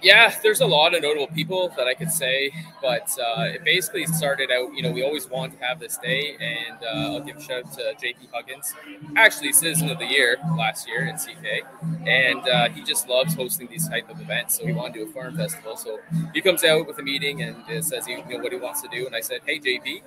Yeah, 0.00 0.32
there's 0.42 0.60
a 0.60 0.66
lot 0.66 0.94
of 0.94 1.02
notable 1.02 1.26
people 1.28 1.72
that 1.76 1.88
I 1.88 1.94
could 1.94 2.10
say, 2.10 2.52
but 2.80 3.08
uh, 3.18 3.44
it 3.54 3.64
basically 3.64 4.06
started 4.06 4.50
out. 4.50 4.72
You 4.74 4.82
know, 4.82 4.92
we 4.92 5.02
always 5.02 5.28
wanted 5.28 5.58
to 5.58 5.64
have 5.64 5.80
this 5.80 5.96
day, 5.96 6.36
and 6.38 6.76
uh, 6.84 7.14
I'll 7.14 7.20
give 7.20 7.36
a 7.36 7.40
shout 7.40 7.64
out 7.64 7.72
to 7.72 7.94
JP 8.00 8.28
Huggins, 8.32 8.72
actually 9.16 9.52
Citizen 9.52 9.90
of 9.90 9.98
the 9.98 10.06
Year 10.06 10.36
last 10.56 10.86
year 10.86 11.06
in 11.06 11.16
CK, 11.16 11.66
and 12.06 12.48
uh, 12.48 12.68
he 12.68 12.84
just 12.84 13.08
loves 13.08 13.34
hosting 13.34 13.66
these 13.66 13.88
type 13.88 14.08
of 14.10 14.20
events. 14.20 14.58
So 14.58 14.66
he 14.66 14.72
wanted 14.72 14.94
to 14.94 15.04
do 15.06 15.10
a 15.10 15.12
farm 15.12 15.36
festival. 15.36 15.76
So 15.76 15.98
he 16.32 16.40
comes 16.40 16.62
out 16.62 16.86
with 16.86 16.98
a 16.98 17.02
meeting 17.02 17.42
and 17.42 17.84
says 17.84 18.06
you 18.06 18.18
know 18.18 18.38
what 18.38 18.52
he 18.52 18.58
wants 18.58 18.82
to 18.82 18.88
do, 18.88 19.06
and 19.06 19.16
I 19.16 19.20
said, 19.20 19.40
hey 19.44 19.58
JP, 19.58 20.02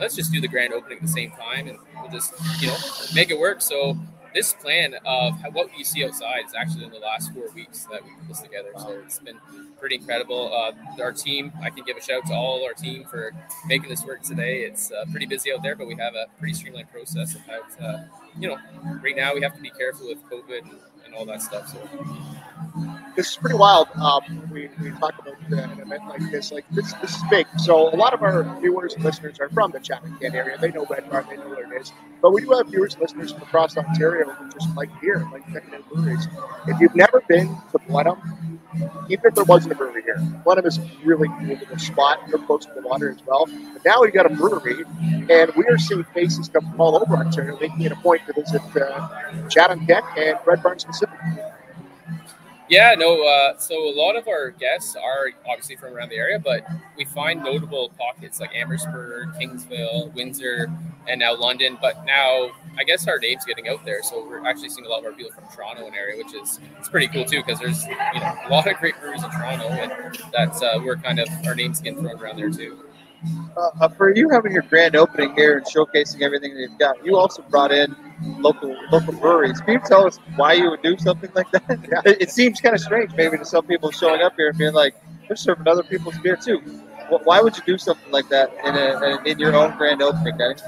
let's 0.00 0.14
just 0.14 0.30
do 0.30 0.40
the 0.40 0.48
grand 0.48 0.72
opening 0.74 0.98
at 0.98 1.02
the 1.02 1.08
same 1.08 1.32
time, 1.32 1.66
and 1.68 1.78
we'll 2.00 2.12
just 2.12 2.34
you 2.60 2.68
know 2.68 2.76
make 3.14 3.30
it 3.30 3.38
work. 3.38 3.62
So 3.62 3.96
this 4.34 4.52
plan 4.52 4.94
of 5.04 5.34
what 5.52 5.76
you 5.76 5.84
see 5.84 6.04
outside 6.04 6.44
is 6.46 6.54
actually 6.54 6.84
in 6.84 6.90
the 6.90 6.98
last 6.98 7.32
four 7.32 7.50
weeks 7.50 7.86
that 7.86 8.02
we 8.04 8.10
put 8.10 8.28
this 8.28 8.40
together. 8.40 8.70
So 8.78 9.00
it's 9.04 9.18
been 9.18 9.38
pretty 9.78 9.96
incredible. 9.96 10.52
Uh, 10.52 11.02
our 11.02 11.12
team, 11.12 11.52
I 11.62 11.70
can 11.70 11.84
give 11.84 11.96
a 11.96 12.00
shout 12.00 12.22
out 12.22 12.26
to 12.28 12.34
all 12.34 12.64
our 12.64 12.72
team 12.72 13.04
for 13.04 13.32
making 13.66 13.88
this 13.88 14.04
work 14.04 14.22
today. 14.22 14.62
It's 14.62 14.90
uh, 14.90 15.04
pretty 15.10 15.26
busy 15.26 15.52
out 15.52 15.62
there, 15.62 15.76
but 15.76 15.86
we 15.86 15.96
have 15.96 16.14
a 16.14 16.26
pretty 16.38 16.54
streamlined 16.54 16.90
process 16.90 17.36
how, 17.46 17.62
to, 17.76 18.08
you 18.38 18.48
know, 18.48 18.58
right 19.02 19.16
now 19.16 19.34
we 19.34 19.42
have 19.42 19.54
to 19.54 19.60
be 19.60 19.70
careful 19.70 20.08
with 20.08 20.22
COVID 20.24 20.62
and, 20.62 20.78
and 21.04 21.14
all 21.14 21.26
that 21.26 21.42
stuff. 21.42 21.68
So 21.68 21.78
this 23.16 23.30
is 23.30 23.36
pretty 23.36 23.56
wild. 23.56 23.88
Um, 23.96 24.48
we, 24.52 24.68
we 24.80 24.90
talk 24.92 25.14
about 25.18 25.34
an 25.50 25.80
event 25.80 26.06
like 26.08 26.30
this. 26.30 26.52
Like 26.52 26.64
this, 26.70 26.92
this 26.94 27.16
is 27.16 27.22
big. 27.30 27.46
So 27.58 27.94
a 27.94 27.96
lot 27.96 28.14
of 28.14 28.22
our 28.22 28.42
viewers 28.60 28.94
and 28.94 29.04
listeners 29.04 29.38
are 29.40 29.48
from 29.50 29.70
the 29.70 29.80
Chatham-Kent 29.80 30.34
area. 30.34 30.56
They 30.58 30.70
know 30.70 30.86
Red 30.86 31.10
Barn. 31.10 31.26
They 31.28 31.36
know 31.36 31.48
where 31.48 31.72
it 31.72 31.80
is. 31.80 31.92
But 32.20 32.32
we 32.32 32.42
do 32.42 32.50
have 32.50 32.68
viewers 32.68 32.94
and 32.94 33.02
listeners 33.02 33.32
from 33.32 33.42
across 33.42 33.76
Ontario 33.76 34.30
who 34.30 34.50
just 34.50 34.74
like 34.76 34.88
beer, 35.00 35.26
like 35.32 35.44
checking 35.52 35.74
out 35.74 35.88
breweries. 35.90 36.26
If 36.66 36.80
you've 36.80 36.94
never 36.94 37.22
been 37.28 37.48
to 37.72 37.78
Blenheim, 37.88 38.60
even 39.08 39.24
if 39.26 39.34
there 39.34 39.44
wasn't 39.44 39.72
a 39.72 39.76
brewery 39.76 40.02
here, 40.02 40.16
Blenheim 40.44 40.66
is 40.66 40.78
a 40.78 40.88
really 41.04 41.28
cool 41.28 41.78
spot. 41.78 42.20
You're 42.28 42.38
close 42.38 42.64
to 42.66 42.72
the 42.74 42.82
water 42.82 43.10
as 43.10 43.18
well. 43.26 43.46
But 43.46 43.84
now 43.84 44.02
we've 44.02 44.14
got 44.14 44.26
a 44.26 44.34
brewery, 44.34 44.84
and 45.28 45.52
we 45.56 45.64
are 45.66 45.78
seeing 45.78 46.04
faces 46.04 46.48
come 46.48 46.70
from 46.70 46.80
all 46.80 46.96
over 46.96 47.16
Ontario, 47.16 47.58
making 47.60 47.82
it 47.82 47.92
a 47.92 47.96
point 47.96 48.22
to 48.26 48.32
visit 48.32 48.62
uh, 48.76 49.48
Chatham-Kent 49.48 50.04
and 50.16 50.38
Red 50.46 50.62
Barn 50.62 50.78
specifically. 50.78 51.42
Yeah, 52.72 52.94
no. 52.96 53.22
Uh, 53.22 53.58
so 53.58 53.74
a 53.86 53.92
lot 53.94 54.16
of 54.16 54.26
our 54.28 54.48
guests 54.48 54.96
are 54.96 55.26
obviously 55.46 55.76
from 55.76 55.92
around 55.92 56.08
the 56.08 56.16
area, 56.16 56.38
but 56.38 56.66
we 56.96 57.04
find 57.04 57.42
notable 57.44 57.90
pockets 57.98 58.40
like 58.40 58.54
Amherstburg, 58.54 59.34
Kingsville, 59.34 60.10
Windsor, 60.14 60.72
and 61.06 61.20
now 61.20 61.36
London. 61.36 61.76
But 61.82 62.06
now 62.06 62.48
I 62.78 62.84
guess 62.84 63.06
our 63.06 63.18
name's 63.18 63.44
getting 63.44 63.68
out 63.68 63.84
there, 63.84 64.02
so 64.02 64.26
we're 64.26 64.46
actually 64.46 64.70
seeing 64.70 64.86
a 64.86 64.88
lot 64.88 65.04
our 65.04 65.12
people 65.12 65.32
from 65.32 65.44
Toronto 65.54 65.84
and 65.84 65.94
area, 65.94 66.16
which 66.16 66.32
is 66.32 66.60
it's 66.78 66.88
pretty 66.88 67.08
cool 67.08 67.26
too 67.26 67.42
because 67.44 67.60
there's 67.60 67.84
you 67.84 68.20
know 68.20 68.38
a 68.46 68.48
lot 68.48 68.66
of 68.66 68.74
great 68.78 68.98
breweries 69.02 69.22
in 69.22 69.30
Toronto, 69.32 69.68
and 69.68 70.18
that's 70.32 70.62
uh, 70.62 70.78
we're 70.82 70.96
kind 70.96 71.18
of 71.18 71.28
our 71.44 71.54
names 71.54 71.78
getting 71.82 72.00
thrown 72.00 72.18
around 72.18 72.38
there 72.38 72.48
too. 72.48 72.78
Uh, 73.56 73.88
for 73.88 74.14
you 74.14 74.28
having 74.30 74.52
your 74.52 74.62
grand 74.62 74.96
opening 74.96 75.34
here 75.34 75.56
and 75.58 75.66
showcasing 75.66 76.22
everything 76.22 76.54
that 76.54 76.60
you've 76.60 76.78
got, 76.78 77.04
you 77.04 77.16
also 77.16 77.42
brought 77.42 77.70
in 77.70 77.94
local 78.40 78.76
local 78.90 79.12
breweries. 79.12 79.60
Can 79.60 79.74
you 79.74 79.80
tell 79.84 80.06
us 80.06 80.18
why 80.36 80.54
you 80.54 80.70
would 80.70 80.82
do 80.82 80.96
something 80.98 81.30
like 81.34 81.50
that? 81.52 81.62
Yeah. 81.92 82.00
It, 82.04 82.22
it, 82.22 82.30
seems 82.30 82.60
kind 82.60 82.74
of 82.74 82.80
strange, 82.80 83.12
maybe, 83.16 83.38
to 83.38 83.44
some 83.44 83.66
people 83.66 83.90
showing 83.90 84.22
up 84.22 84.34
here 84.36 84.48
and 84.48 84.58
being 84.58 84.72
like, 84.72 84.94
"They're 85.26 85.36
serving 85.36 85.68
other 85.68 85.82
people's 85.82 86.18
beer 86.18 86.36
too." 86.36 86.60
Why 87.24 87.40
would 87.40 87.56
you 87.56 87.62
do 87.66 87.76
something 87.76 88.10
like 88.10 88.28
that 88.30 88.50
in 88.64 88.74
a, 88.74 89.22
in 89.30 89.38
your 89.38 89.54
own 89.54 89.76
grand 89.76 90.00
opening, 90.00 90.36
guys? 90.38 90.62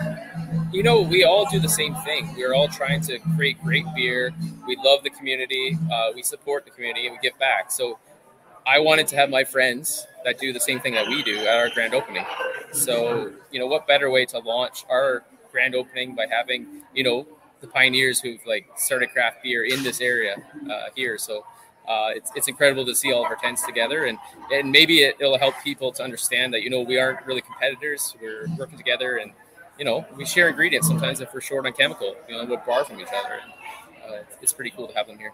You 0.72 0.82
know, 0.82 1.00
we 1.00 1.24
all 1.24 1.48
do 1.50 1.58
the 1.58 1.68
same 1.68 1.94
thing. 2.04 2.34
We're 2.36 2.52
all 2.52 2.68
trying 2.68 3.00
to 3.02 3.18
create 3.36 3.62
great 3.62 3.86
beer. 3.94 4.32
We 4.66 4.76
love 4.84 5.02
the 5.04 5.10
community. 5.10 5.78
Uh, 5.90 6.10
we 6.14 6.22
support 6.22 6.64
the 6.64 6.70
community, 6.70 7.06
and 7.06 7.16
we 7.16 7.18
give 7.22 7.38
back. 7.38 7.70
So, 7.70 7.98
I 8.66 8.78
wanted 8.78 9.06
to 9.08 9.16
have 9.16 9.30
my 9.30 9.44
friends 9.44 10.06
that 10.24 10.38
do 10.38 10.52
the 10.52 10.60
same 10.60 10.80
thing 10.80 10.94
that 10.94 11.06
we 11.06 11.22
do 11.22 11.38
at 11.40 11.56
our 11.56 11.68
grand 11.70 11.94
opening. 11.94 12.24
So, 12.72 13.30
you 13.50 13.58
know, 13.58 13.66
what 13.66 13.86
better 13.86 14.10
way 14.10 14.24
to 14.26 14.38
launch 14.38 14.84
our 14.88 15.22
grand 15.52 15.74
opening 15.74 16.14
by 16.14 16.26
having, 16.26 16.82
you 16.94 17.04
know, 17.04 17.26
the 17.60 17.66
pioneers 17.66 18.20
who've 18.20 18.44
like 18.46 18.66
started 18.76 19.10
craft 19.10 19.42
beer 19.42 19.64
in 19.64 19.82
this 19.82 20.00
area 20.00 20.36
uh, 20.70 20.84
here. 20.96 21.18
So 21.18 21.44
uh, 21.86 22.10
it's, 22.14 22.32
it's 22.34 22.48
incredible 22.48 22.86
to 22.86 22.94
see 22.94 23.12
all 23.12 23.24
of 23.24 23.30
our 23.30 23.36
tents 23.36 23.64
together 23.66 24.06
and, 24.06 24.18
and 24.50 24.70
maybe 24.72 25.02
it, 25.02 25.16
will 25.20 25.38
help 25.38 25.54
people 25.62 25.92
to 25.92 26.02
understand 26.02 26.54
that, 26.54 26.62
you 26.62 26.70
know, 26.70 26.80
we 26.80 26.98
aren't 26.98 27.24
really 27.26 27.42
competitors. 27.42 28.16
We're 28.20 28.46
working 28.58 28.78
together 28.78 29.18
and, 29.18 29.32
you 29.78 29.84
know, 29.84 30.06
we 30.16 30.24
share 30.24 30.48
ingredients 30.48 30.88
sometimes 30.88 31.20
if 31.20 31.34
we're 31.34 31.42
short 31.42 31.66
on 31.66 31.74
chemical, 31.74 32.16
you 32.28 32.36
know, 32.36 32.44
we'll 32.46 32.62
borrow 32.66 32.84
from 32.84 32.98
each 33.00 33.08
other. 33.08 33.40
And, 33.42 33.52
uh, 34.14 34.22
it's 34.40 34.52
pretty 34.52 34.70
cool 34.70 34.88
to 34.88 34.94
have 34.94 35.06
them 35.06 35.18
here. 35.18 35.32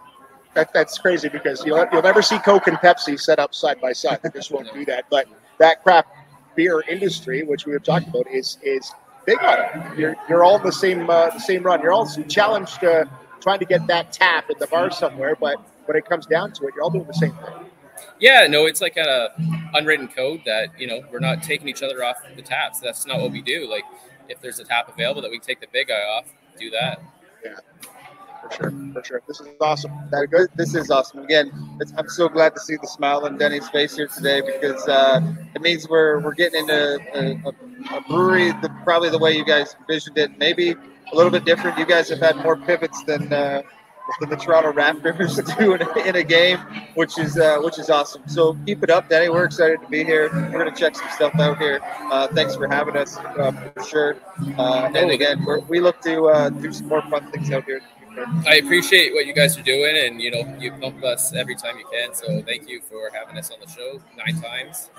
That, 0.54 0.72
that's 0.72 0.98
crazy 0.98 1.28
because 1.28 1.64
you'll, 1.64 1.86
you'll 1.92 2.02
never 2.02 2.22
see 2.22 2.38
Coke 2.38 2.66
and 2.66 2.76
Pepsi 2.78 3.20
set 3.20 3.38
up 3.38 3.54
side 3.54 3.80
by 3.80 3.92
side. 3.92 4.20
They 4.22 4.30
just 4.30 4.50
won't 4.50 4.72
do 4.74 4.84
that. 4.86 5.04
But 5.08 5.28
that 5.58 5.82
craft 5.82 6.08
beer 6.56 6.82
industry, 6.88 7.44
which 7.44 7.66
we 7.66 7.72
have 7.72 7.84
talked 7.84 8.08
about, 8.08 8.26
is 8.28 8.58
is 8.62 8.92
big 9.26 9.38
on 9.42 9.58
it. 9.60 9.98
You're 9.98 10.16
you're 10.28 10.44
all 10.44 10.58
the 10.58 10.72
same 10.72 11.08
uh, 11.08 11.30
the 11.30 11.38
same 11.38 11.62
run. 11.62 11.80
You're 11.80 11.92
all 11.92 12.08
challenged 12.24 12.82
uh, 12.82 13.04
trying 13.40 13.60
to 13.60 13.64
get 13.64 13.86
that 13.86 14.12
tap 14.12 14.50
at 14.50 14.58
the 14.58 14.66
bar 14.66 14.90
somewhere, 14.90 15.36
but 15.36 15.56
when 15.86 15.96
it 15.96 16.04
comes 16.04 16.26
down 16.26 16.52
to 16.52 16.66
it, 16.66 16.74
you're 16.74 16.84
all 16.84 16.90
doing 16.90 17.06
the 17.06 17.14
same 17.14 17.32
thing. 17.32 17.70
Yeah, 18.18 18.46
no, 18.48 18.66
it's 18.66 18.80
like 18.80 18.96
a 18.96 19.30
unwritten 19.74 20.08
code 20.08 20.42
that 20.46 20.78
you 20.78 20.86
know 20.86 21.02
we're 21.12 21.20
not 21.20 21.42
taking 21.42 21.68
each 21.68 21.82
other 21.82 22.02
off 22.04 22.16
the 22.36 22.42
taps. 22.42 22.80
That's 22.80 23.06
not 23.06 23.20
what 23.20 23.30
we 23.30 23.42
do. 23.42 23.68
Like 23.68 23.84
if 24.28 24.40
there's 24.40 24.58
a 24.58 24.64
tap 24.64 24.88
available 24.88 25.22
that 25.22 25.30
we 25.30 25.38
take 25.38 25.60
the 25.60 25.66
big 25.72 25.88
guy 25.88 26.02
off, 26.02 26.26
do 26.58 26.70
that. 26.70 27.00
Yeah, 27.44 27.56
for 28.42 28.54
sure, 28.54 28.72
for 28.92 29.04
sure. 29.04 29.22
This 29.26 29.40
is 29.40 29.48
awesome. 29.60 29.92
This 30.54 30.74
is 30.74 30.90
awesome. 30.90 31.20
Again, 31.24 31.52
it's, 31.80 31.92
I'm 31.96 32.08
so 32.08 32.28
glad 32.28 32.54
to 32.54 32.60
see 32.60 32.76
the 32.76 32.86
smile 32.86 33.24
on 33.24 33.36
Denny's 33.38 33.68
face 33.68 33.96
here 33.96 34.06
today 34.08 34.40
because 34.40 34.86
uh, 34.88 35.20
it 35.54 35.62
means 35.62 35.88
we're 35.88 36.20
we're 36.20 36.34
getting 36.34 36.60
into 36.60 36.98
a, 37.14 37.48
a, 37.48 37.96
a 37.96 38.00
brewery 38.02 38.52
the, 38.62 38.70
probably 38.84 39.10
the 39.10 39.18
way 39.18 39.36
you 39.36 39.44
guys 39.44 39.76
envisioned 39.80 40.18
it. 40.18 40.38
Maybe 40.38 40.70
a 40.70 41.16
little 41.16 41.30
bit 41.30 41.44
different. 41.44 41.78
You 41.78 41.86
guys 41.86 42.08
have 42.08 42.20
had 42.20 42.36
more 42.36 42.56
pivots 42.56 43.02
than. 43.04 43.32
Uh, 43.32 43.62
than 44.18 44.28
the 44.28 44.36
Toronto 44.36 44.72
Raptors 44.72 45.36
do 45.58 45.74
in 45.74 45.82
a, 45.82 46.08
in 46.08 46.16
a 46.16 46.24
game, 46.24 46.58
which 46.94 47.18
is 47.18 47.38
uh, 47.38 47.58
which 47.60 47.78
is 47.78 47.90
awesome. 47.90 48.22
So 48.26 48.56
keep 48.66 48.82
it 48.82 48.90
up, 48.90 49.08
Danny. 49.08 49.28
We're 49.28 49.44
excited 49.44 49.80
to 49.82 49.88
be 49.88 50.04
here. 50.04 50.30
We're 50.32 50.50
going 50.50 50.72
to 50.72 50.78
check 50.78 50.96
some 50.96 51.08
stuff 51.10 51.34
out 51.36 51.58
here. 51.58 51.80
Uh, 51.82 52.26
thanks 52.28 52.56
for 52.56 52.66
having 52.66 52.96
us 52.96 53.18
uh, 53.18 53.52
for 53.52 53.84
sure. 53.84 54.16
Uh, 54.58 54.90
and 54.94 55.10
again, 55.10 55.44
we're, 55.44 55.60
we 55.60 55.80
look 55.80 56.00
to 56.02 56.26
uh, 56.26 56.50
do 56.50 56.72
some 56.72 56.88
more 56.88 57.02
fun 57.02 57.30
things 57.30 57.50
out 57.50 57.64
here. 57.64 57.82
I 58.46 58.56
appreciate 58.56 59.14
what 59.14 59.26
you 59.26 59.32
guys 59.32 59.56
are 59.56 59.62
doing, 59.62 59.96
and 59.96 60.20
you 60.20 60.30
know 60.30 60.56
you 60.58 60.72
pump 60.72 61.02
us 61.04 61.32
every 61.32 61.54
time 61.54 61.78
you 61.78 61.86
can. 61.90 62.14
So 62.14 62.42
thank 62.42 62.68
you 62.68 62.80
for 62.80 63.10
having 63.12 63.36
us 63.38 63.50
on 63.50 63.58
the 63.60 63.68
show 63.68 64.00
nine 64.16 64.40
times, 64.40 64.90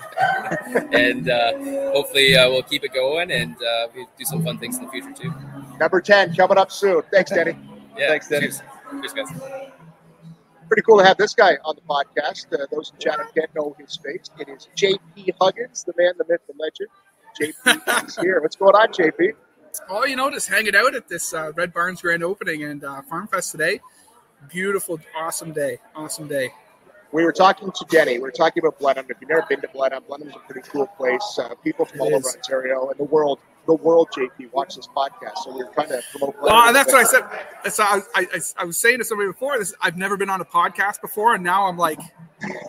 and 0.92 1.28
uh, 1.28 1.92
hopefully 1.92 2.36
uh, 2.36 2.48
we'll 2.48 2.62
keep 2.62 2.84
it 2.84 2.92
going 2.94 3.30
and 3.30 3.54
uh, 3.62 3.88
we 3.94 4.06
do 4.18 4.24
some 4.24 4.42
fun 4.42 4.58
things 4.58 4.78
in 4.78 4.84
the 4.84 4.90
future 4.90 5.12
too. 5.12 5.32
Number 5.78 6.00
ten 6.00 6.34
coming 6.34 6.58
up 6.58 6.70
soon. 6.72 7.02
Thanks, 7.12 7.30
Danny. 7.30 7.56
Yeah, 7.96 8.08
Thanks, 8.08 8.28
Danny. 8.28 8.46
Cheers, 8.46 8.62
Cheers 9.00 9.12
guys. 9.12 9.72
Pretty 10.68 10.82
cool 10.82 10.98
to 10.98 11.04
have 11.04 11.18
this 11.18 11.34
guy 11.34 11.58
on 11.64 11.76
the 11.76 11.82
podcast. 11.82 12.46
Uh, 12.52 12.66
those 12.72 12.92
in 12.94 12.98
chat 12.98 13.18
can't 13.34 13.54
know 13.54 13.76
his 13.78 13.96
face. 13.96 14.30
It 14.38 14.48
is 14.48 14.68
JP 14.76 15.34
Huggins, 15.40 15.84
the 15.84 15.92
man, 15.98 16.14
the 16.16 16.24
myth, 16.28 16.40
the 16.46 16.54
legend. 16.58 16.88
JP 17.38 18.08
is 18.08 18.16
here. 18.16 18.40
What's 18.40 18.56
going 18.56 18.74
on, 18.74 18.88
JP? 18.88 19.32
Oh, 19.88 20.04
you 20.04 20.16
know, 20.16 20.30
just 20.30 20.48
hanging 20.48 20.74
out 20.76 20.94
at 20.94 21.08
this 21.08 21.32
uh, 21.32 21.52
Red 21.54 21.72
Barns 21.72 22.02
grand 22.02 22.22
opening 22.22 22.64
and 22.64 22.84
uh, 22.84 23.02
Farm 23.02 23.26
Fest 23.26 23.52
today. 23.52 23.80
Beautiful, 24.50 24.98
awesome 25.16 25.52
day. 25.52 25.78
Awesome 25.94 26.28
day. 26.28 26.50
We 27.12 27.24
were 27.24 27.32
talking 27.32 27.70
to 27.70 27.84
Denny. 27.90 28.14
We 28.14 28.20
were 28.20 28.30
talking 28.30 28.62
about 28.62 28.78
Blenheim. 28.78 29.06
If 29.08 29.18
you've 29.20 29.28
never 29.30 29.44
been 29.48 29.60
to 29.60 29.68
Blenheim, 29.68 30.02
is 30.26 30.34
a 30.34 30.38
pretty 30.40 30.66
cool 30.68 30.86
place. 30.86 31.38
Uh, 31.38 31.54
people 31.62 31.84
from 31.84 32.00
It 32.00 32.02
all 32.02 32.14
over. 32.14 32.28
Ontario 32.28 32.88
and 32.88 32.98
the 32.98 33.04
world, 33.04 33.38
the 33.66 33.74
world, 33.74 34.08
JP, 34.16 34.50
watch 34.52 34.76
this 34.76 34.88
podcast. 34.88 35.36
So 35.44 35.54
we 35.54 35.62
are 35.62 35.70
trying 35.72 35.88
to 35.88 36.02
promote 36.10 36.40
Blenheim. 36.40 36.64
Well, 36.64 36.72
that's 36.72 36.90
what 36.92 37.00
I 37.02 37.04
said. 37.04 37.22
That's, 37.62 37.78
I, 37.78 37.98
I, 38.14 38.26
I, 38.34 38.40
I 38.58 38.64
was 38.64 38.78
saying 38.78 38.98
to 38.98 39.04
somebody 39.04 39.28
before. 39.28 39.58
This 39.58 39.74
I've 39.82 39.98
never 39.98 40.16
been 40.16 40.30
on 40.30 40.40
a 40.40 40.44
podcast 40.44 41.00
before, 41.02 41.34
and 41.34 41.44
now 41.44 41.66
I'm 41.66 41.76
like, 41.76 42.00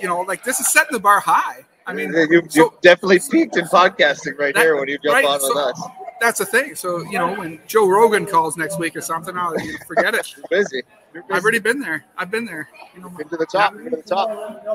you 0.01 0.07
know, 0.07 0.21
like 0.21 0.43
this 0.43 0.59
is 0.59 0.71
setting 0.71 0.91
the 0.91 0.99
bar 0.99 1.21
high. 1.21 1.65
I 1.87 1.93
mean, 1.93 2.13
you, 2.13 2.43
you've 2.51 2.81
definitely 2.81 3.19
peaked 3.31 3.57
in 3.57 3.65
podcasting 3.65 4.37
right 4.37 4.53
That- 4.53 4.61
here 4.61 4.77
when 4.77 4.87
you 4.89 4.97
jump 5.03 5.15
right, 5.15 5.25
on 5.25 5.33
with 5.33 5.41
so- 5.53 5.69
us. 5.69 5.81
That's 6.23 6.39
the 6.39 6.45
thing. 6.45 6.75
So 6.75 7.03
you 7.03 7.19
know, 7.19 7.35
when 7.35 7.59
Joe 7.67 7.87
Rogan 7.87 8.25
calls 8.25 8.57
next 8.57 8.79
week 8.79 8.95
or 8.95 9.01
something, 9.01 9.37
I'll 9.37 9.59
you 9.59 9.73
know, 9.73 9.79
forget 9.85 10.15
it. 10.15 10.33
Busy. 10.49 10.81
Busy. 11.13 11.25
I've 11.31 11.43
already 11.43 11.59
been 11.59 11.79
there. 11.79 12.05
I've 12.17 12.31
been 12.31 12.45
there. 12.45 12.69
You 12.95 13.01
know, 13.01 13.09
Been 13.09 13.29
to 13.29 13.37
the 13.37 13.45
top, 13.45 13.75
been 13.75 13.91
to 13.91 13.97
the 13.97 14.01
top. 14.01 14.29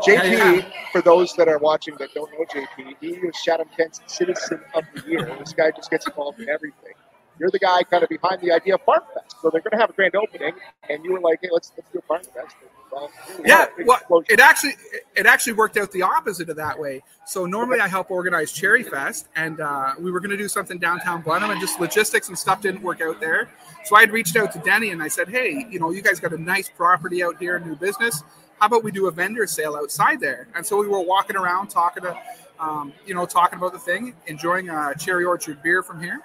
Yeah, 0.07 0.23
JP, 0.23 0.59
yeah. 0.59 0.73
for 0.93 1.01
those 1.03 1.33
that 1.35 1.49
are 1.49 1.59
watching 1.59 1.97
that 1.99 2.15
don't 2.15 2.31
know 2.33 2.45
JP, 2.45 2.97
he 3.01 3.19
was 3.19 3.35
Chatham 3.43 3.69
Kent's 3.77 4.01
Citizen 4.07 4.61
of 4.75 4.85
the 4.95 5.11
Year. 5.11 5.37
This 5.41 5.53
guy 5.53 5.73
just 5.73 5.91
gets 5.91 6.07
involved 6.07 6.39
in 6.39 6.49
everything. 6.49 6.93
You're 7.41 7.51
the 7.51 7.59
guy 7.59 7.83
kind 7.85 8.03
of 8.03 8.09
behind 8.09 8.41
the 8.41 8.53
idea 8.53 8.75
of 8.75 8.83
Farm 8.83 9.03
Fest. 9.15 9.37
So 9.43 9.51
they're 9.51 9.61
going 9.61 9.73
to 9.73 9.79
have 9.79 9.91
a 9.91 9.93
grand 9.93 10.15
opening, 10.17 10.55
and 10.91 11.05
you 11.05 11.13
were 11.13 11.21
like, 11.21 11.39
hey, 11.43 11.49
let's, 11.53 11.73
let's 11.77 11.91
do 11.93 11.99
a 11.99 12.03
Farm 12.03 12.23
Fest. 12.23 12.57
Well, 12.91 13.11
Yeah, 13.45 13.67
well, 13.85 13.99
explosion. 13.99 14.27
it 14.31 14.41
actually 14.41 14.73
it 15.15 15.27
actually 15.27 15.53
worked 15.53 15.77
out 15.77 15.93
the 15.93 16.03
opposite 16.03 16.49
of 16.49 16.57
that 16.57 16.79
way. 16.79 17.03
So 17.27 17.45
normally 17.45 17.81
I 17.81 17.87
help 17.89 18.11
organize 18.11 18.51
Cherry 18.51 18.83
Fest, 18.83 19.29
and 19.37 19.61
uh, 19.61 19.93
we 20.01 20.11
were 20.11 20.21
going 20.21 20.31
to 20.31 20.39
do 20.39 20.49
something 20.49 20.79
downtown 20.79 21.21
Blenheim, 21.21 21.51
and 21.51 21.61
just 21.61 21.79
logistics 21.81 22.29
and 22.29 22.39
stuff 22.39 22.63
didn't 22.63 22.83
work 22.83 23.03
out 23.03 23.21
there. 23.21 23.51
So 23.85 23.95
I 23.95 24.01
had 24.01 24.11
reached 24.11 24.37
out 24.37 24.53
to 24.53 24.59
Denny 24.61 24.91
and 24.91 25.03
I 25.03 25.09
said, 25.09 25.29
"Hey, 25.29 25.67
you 25.71 25.79
know, 25.79 25.91
you 25.91 26.01
guys 26.01 26.19
got 26.19 26.33
a 26.33 26.39
nice 26.39 26.71
property 26.71 27.23
out 27.23 27.37
here, 27.39 27.59
new 27.61 27.77
business. 27.77 28.23
How 28.59 28.67
about 28.67 28.83
we 28.83 28.91
do 28.91 29.07
a 29.07 29.11
vendor 29.11 29.47
sale 29.47 29.77
outside 29.77 30.19
there?" 30.19 30.49
And 30.55 30.65
so 30.65 30.79
we 30.81 30.89
were 30.89 31.01
walking 31.01 31.37
around 31.37 31.69
talking 31.69 32.05
to, 32.05 32.19
um, 32.59 32.95
you 33.07 33.15
know, 33.15 33.27
talking 33.27 33.59
about 33.59 33.75
the 33.75 33.79
thing, 33.79 34.15
enjoying 34.27 34.71
a 34.71 34.95
Cherry 34.99 35.27
Orchard 35.27 35.63
beer 35.63 35.83
from 35.83 36.03
here. 36.03 36.21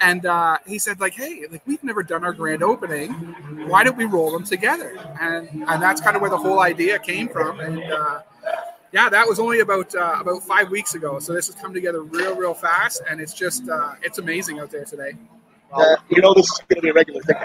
And 0.00 0.26
uh, 0.26 0.58
he 0.66 0.78
said, 0.78 1.00
like, 1.00 1.14
hey, 1.14 1.44
like 1.50 1.62
we've 1.66 1.82
never 1.82 2.02
done 2.02 2.24
our 2.24 2.32
grand 2.32 2.62
opening. 2.62 3.12
Why 3.68 3.82
don't 3.84 3.96
we 3.96 4.04
roll 4.04 4.30
them 4.30 4.44
together? 4.44 4.96
And 5.20 5.48
and 5.48 5.82
that's 5.82 6.00
kind 6.00 6.16
of 6.16 6.20
where 6.22 6.30
the 6.30 6.38
whole 6.38 6.60
idea 6.60 6.98
came 6.98 7.28
from. 7.28 7.60
And 7.60 7.82
uh, 7.82 8.22
yeah, 8.92 9.08
that 9.08 9.26
was 9.26 9.38
only 9.38 9.60
about 9.60 9.94
uh, 9.94 10.18
about 10.20 10.42
five 10.42 10.70
weeks 10.70 10.94
ago. 10.94 11.18
So 11.18 11.32
this 11.32 11.46
has 11.46 11.56
come 11.56 11.72
together 11.72 12.02
real, 12.02 12.36
real 12.36 12.54
fast, 12.54 13.02
and 13.08 13.20
it's 13.20 13.32
just 13.34 13.68
uh, 13.68 13.94
it's 14.02 14.18
amazing 14.18 14.60
out 14.60 14.70
there 14.70 14.84
today. 14.84 15.12
You 16.10 16.20
know 16.22 16.32
this 16.34 16.46
is 16.46 16.60
going 16.68 16.76
to 16.76 16.82
be 16.82 16.88
a 16.90 16.94
regular 16.94 17.20
thing. 17.22 17.36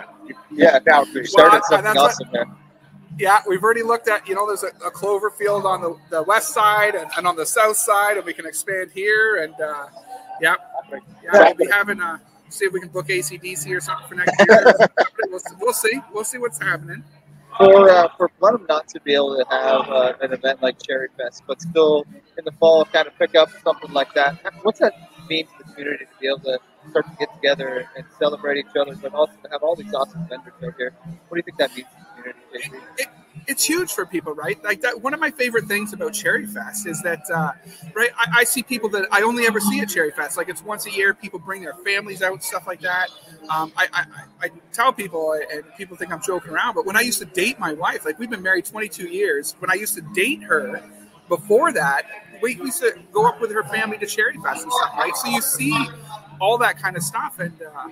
Yeah, 0.51 0.79
now 0.86 1.03
You 1.05 1.25
started 1.25 1.51
Well, 1.53 1.62
something 1.63 1.84
that's 1.86 1.96
what- 1.98 2.12
awesome 2.12 2.29
there. 2.31 2.46
Yeah, 3.20 3.41
we've 3.48 3.62
already 3.62 3.84
looked 3.84 4.08
at, 4.08 4.25
you 4.25 4.36
know, 4.36 4.48
there's 4.48 4.63
a, 4.63 4.67
a 4.88 4.89
clover 4.89 5.29
field 5.29 5.65
on 5.65 5.81
the, 5.81 5.98
the 6.10 6.24
west 6.24 6.53
side 6.53 6.96
and, 6.96 7.12
and 7.17 7.27
on 7.27 7.36
the 7.36 7.46
south 7.46 7.75
side, 7.75 8.15
and 8.15 8.25
we 8.25 8.31
can 8.34 8.46
expand 8.46 8.89
here. 8.93 9.43
And 9.43 9.53
uh, 9.62 9.88
yeah, 10.41 10.55
yeah, 11.22 11.29
we'll 11.34 11.53
be 11.55 11.67
having 11.70 12.00
uh 12.01 12.20
see 12.51 12.65
if 12.65 12.74
we 12.74 12.79
can 12.79 12.89
book 12.89 13.08
ACDC 13.08 13.75
or 13.75 13.79
something 13.79 14.08
for 14.08 14.15
next 14.15 14.34
year. 14.39 14.74
we'll, 15.29 15.41
we'll 15.60 15.74
see. 15.74 16.00
We'll 16.13 16.24
see 16.24 16.38
what's 16.38 16.62
happening. 16.62 17.03
for 17.58 17.89
uh, 17.89 18.08
for 18.17 18.31
Blenheim 18.39 18.65
not 18.70 18.88
to 18.89 19.01
be 19.01 19.13
able 19.13 19.38
to 19.38 19.46
have 19.50 19.89
uh, 19.89 20.13
an 20.22 20.34
event 20.34 20.62
like 20.62 20.81
Cherry 20.81 21.10
Fest, 21.17 21.43
but 21.48 21.62
still 21.62 22.05
in 22.38 22.46
the 22.46 22.51
fall 22.53 22.86
kind 22.86 23.08
of 23.08 23.17
pick 23.17 23.36
up 23.36 23.50
something 23.63 23.91
like 23.91 24.13
that. 24.13 24.38
What's 24.63 24.79
that 24.79 24.93
mean 25.29 25.46
to 25.46 25.51
the 25.60 25.63
community 25.72 26.05
to 26.05 26.12
be 26.20 26.27
able 26.27 26.39
to 26.39 26.60
start 26.89 27.05
to 27.05 27.15
get 27.20 27.34
together 27.36 27.89
and 27.96 28.05
celebrate 28.17 28.58
each 28.58 28.75
other, 28.79 28.96
but 28.96 29.13
also 29.13 29.34
to 29.43 29.50
have 29.50 29.63
all 29.63 29.75
these 29.75 29.93
awesome 29.93 30.25
vendors 30.27 30.53
out 30.63 30.74
here? 30.77 30.93
What 31.27 31.36
do 31.36 31.38
you 31.38 31.43
think 31.43 31.58
that 31.58 31.75
means 31.75 31.88
to 31.88 32.24
the 32.24 32.60
community? 32.60 32.79
JP? 32.79 33.00
it, 33.00 33.08
it's 33.48 33.63
huge 33.63 33.91
for 33.91 34.05
people, 34.05 34.33
right? 34.33 34.62
Like 34.63 34.81
that. 34.81 35.01
One 35.01 35.13
of 35.13 35.19
my 35.19 35.31
favorite 35.31 35.65
things 35.65 35.93
about 35.93 36.13
Cherry 36.13 36.45
Fest 36.45 36.88
is 36.88 37.01
that, 37.01 37.21
uh, 37.33 37.51
right? 37.95 38.12
I, 38.17 38.39
I 38.39 38.43
see 38.43 38.63
people 38.63 38.89
that 38.89 39.07
I 39.12 39.21
only 39.21 39.45
ever 39.45 39.60
see 39.60 39.79
at 39.79 39.89
Cherry 39.89 40.12
Fest. 40.12 40.38
Like 40.38 40.50
it's 40.50 40.63
once 40.63 40.86
a 40.86 40.91
year. 40.91 41.13
People 41.13 41.39
bring 41.39 41.62
their 41.62 41.74
families 41.75 42.21
out, 42.21 42.43
stuff 42.43 42.67
like 42.67 42.81
that. 42.81 43.10
Um, 43.50 43.71
I, 43.75 43.88
I, 43.93 44.05
I 44.41 44.50
tell 44.71 44.93
people, 44.93 45.39
and 45.51 45.63
people 45.77 45.98
think 45.98 46.12
I'm 46.12 46.21
joking 46.21 46.51
around, 46.51 46.75
but 46.75 46.86
when 46.86 46.95
I 46.95 47.01
used 47.01 47.19
to 47.19 47.25
date 47.25 47.60
my 47.60 47.74
wife, 47.74 48.05
like 48.05 48.19
we've 48.19 48.29
been 48.29 48.43
married 48.43 48.65
22 48.65 49.07
years. 49.07 49.55
When 49.60 49.71
I 49.71 49.75
used 49.75 49.95
to 49.95 50.01
date 50.13 50.43
her, 50.43 50.81
before 51.31 51.71
that, 51.71 52.03
we 52.41 52.55
used 52.55 52.79
to 52.81 52.95
go 53.12 53.27
up 53.27 53.39
with 53.39 53.51
her 53.51 53.63
family 53.63 53.98
to 54.00 54.05
Cherry 54.05 54.36
Fest 54.43 54.63
and 54.63 54.71
stuff, 54.71 54.93
right? 54.98 55.15
So 55.15 55.29
you 55.29 55.41
see 55.41 55.88
all 56.39 56.57
that 56.57 56.81
kind 56.81 56.98
of 56.98 57.03
stuff, 57.03 57.39
and 57.39 57.53
uh, 57.62 57.89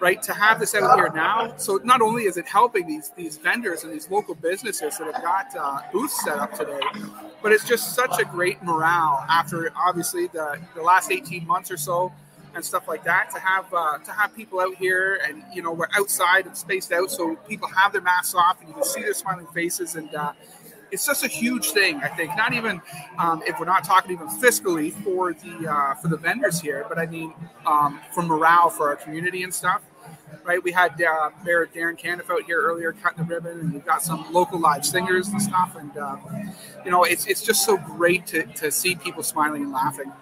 right 0.00 0.22
to 0.22 0.34
have 0.34 0.60
this 0.60 0.74
out 0.74 0.96
here 0.96 1.10
now. 1.14 1.56
So 1.56 1.80
not 1.82 2.02
only 2.02 2.24
is 2.24 2.36
it 2.36 2.46
helping 2.46 2.86
these 2.86 3.10
these 3.16 3.38
vendors 3.38 3.84
and 3.84 3.92
these 3.92 4.10
local 4.10 4.34
businesses 4.34 4.98
that 4.98 5.12
have 5.12 5.22
got 5.22 5.56
uh, 5.56 5.80
booths 5.92 6.22
set 6.22 6.38
up 6.38 6.52
today, 6.52 6.80
but 7.42 7.52
it's 7.52 7.64
just 7.66 7.94
such 7.94 8.18
a 8.20 8.24
great 8.24 8.62
morale 8.62 9.24
after 9.28 9.72
obviously 9.76 10.26
the, 10.28 10.58
the 10.74 10.82
last 10.82 11.10
18 11.10 11.46
months 11.46 11.70
or 11.70 11.76
so 11.76 12.12
and 12.54 12.64
stuff 12.64 12.88
like 12.88 13.04
that 13.04 13.30
to 13.30 13.38
have 13.38 13.72
uh, 13.72 13.98
to 13.98 14.10
have 14.12 14.34
people 14.34 14.60
out 14.60 14.74
here 14.74 15.20
and 15.26 15.42
you 15.54 15.62
know 15.62 15.72
we're 15.72 15.88
outside 15.94 16.46
and 16.46 16.56
spaced 16.56 16.90
out 16.92 17.10
so 17.10 17.36
people 17.48 17.68
have 17.68 17.92
their 17.92 18.00
masks 18.00 18.34
off 18.34 18.58
and 18.60 18.68
you 18.68 18.74
can 18.74 18.84
see 18.84 19.02
their 19.02 19.14
smiling 19.14 19.46
faces 19.54 19.94
and 19.94 20.12
uh, 20.14 20.32
it's 20.90 21.06
just 21.06 21.24
a 21.24 21.28
huge 21.28 21.70
thing 21.70 21.96
i 21.96 22.08
think 22.08 22.30
not 22.36 22.52
even 22.52 22.80
um, 23.18 23.42
if 23.46 23.58
we're 23.58 23.66
not 23.66 23.84
talking 23.84 24.12
even 24.12 24.28
fiscally 24.28 24.92
for 25.04 25.32
the 25.34 25.68
uh, 25.68 25.94
for 25.94 26.08
the 26.08 26.16
vendors 26.16 26.60
here 26.60 26.84
but 26.88 26.98
i 26.98 27.06
mean 27.06 27.32
um, 27.66 28.00
for 28.12 28.22
morale 28.22 28.70
for 28.70 28.88
our 28.88 28.96
community 28.96 29.42
and 29.42 29.52
stuff 29.52 29.82
right 30.44 30.62
we 30.62 30.72
had 30.72 31.00
uh, 31.02 31.30
mayor 31.44 31.66
darrin 31.66 31.96
canniff 31.96 32.30
out 32.30 32.42
here 32.44 32.60
earlier 32.60 32.92
cutting 32.92 33.26
the 33.26 33.34
ribbon 33.34 33.60
and 33.60 33.72
we've 33.72 33.84
got 33.84 34.02
some 34.02 34.30
local 34.32 34.58
live 34.58 34.84
singers 34.84 35.28
and 35.28 35.42
stuff 35.42 35.76
and 35.76 35.96
uh, 35.96 36.16
you 36.84 36.90
know 36.90 37.04
it's, 37.04 37.26
it's 37.26 37.42
just 37.42 37.64
so 37.64 37.76
great 37.76 38.26
to, 38.26 38.44
to 38.54 38.70
see 38.70 38.94
people 38.94 39.22
smiling 39.22 39.62
and 39.62 39.72
laughing 39.72 40.12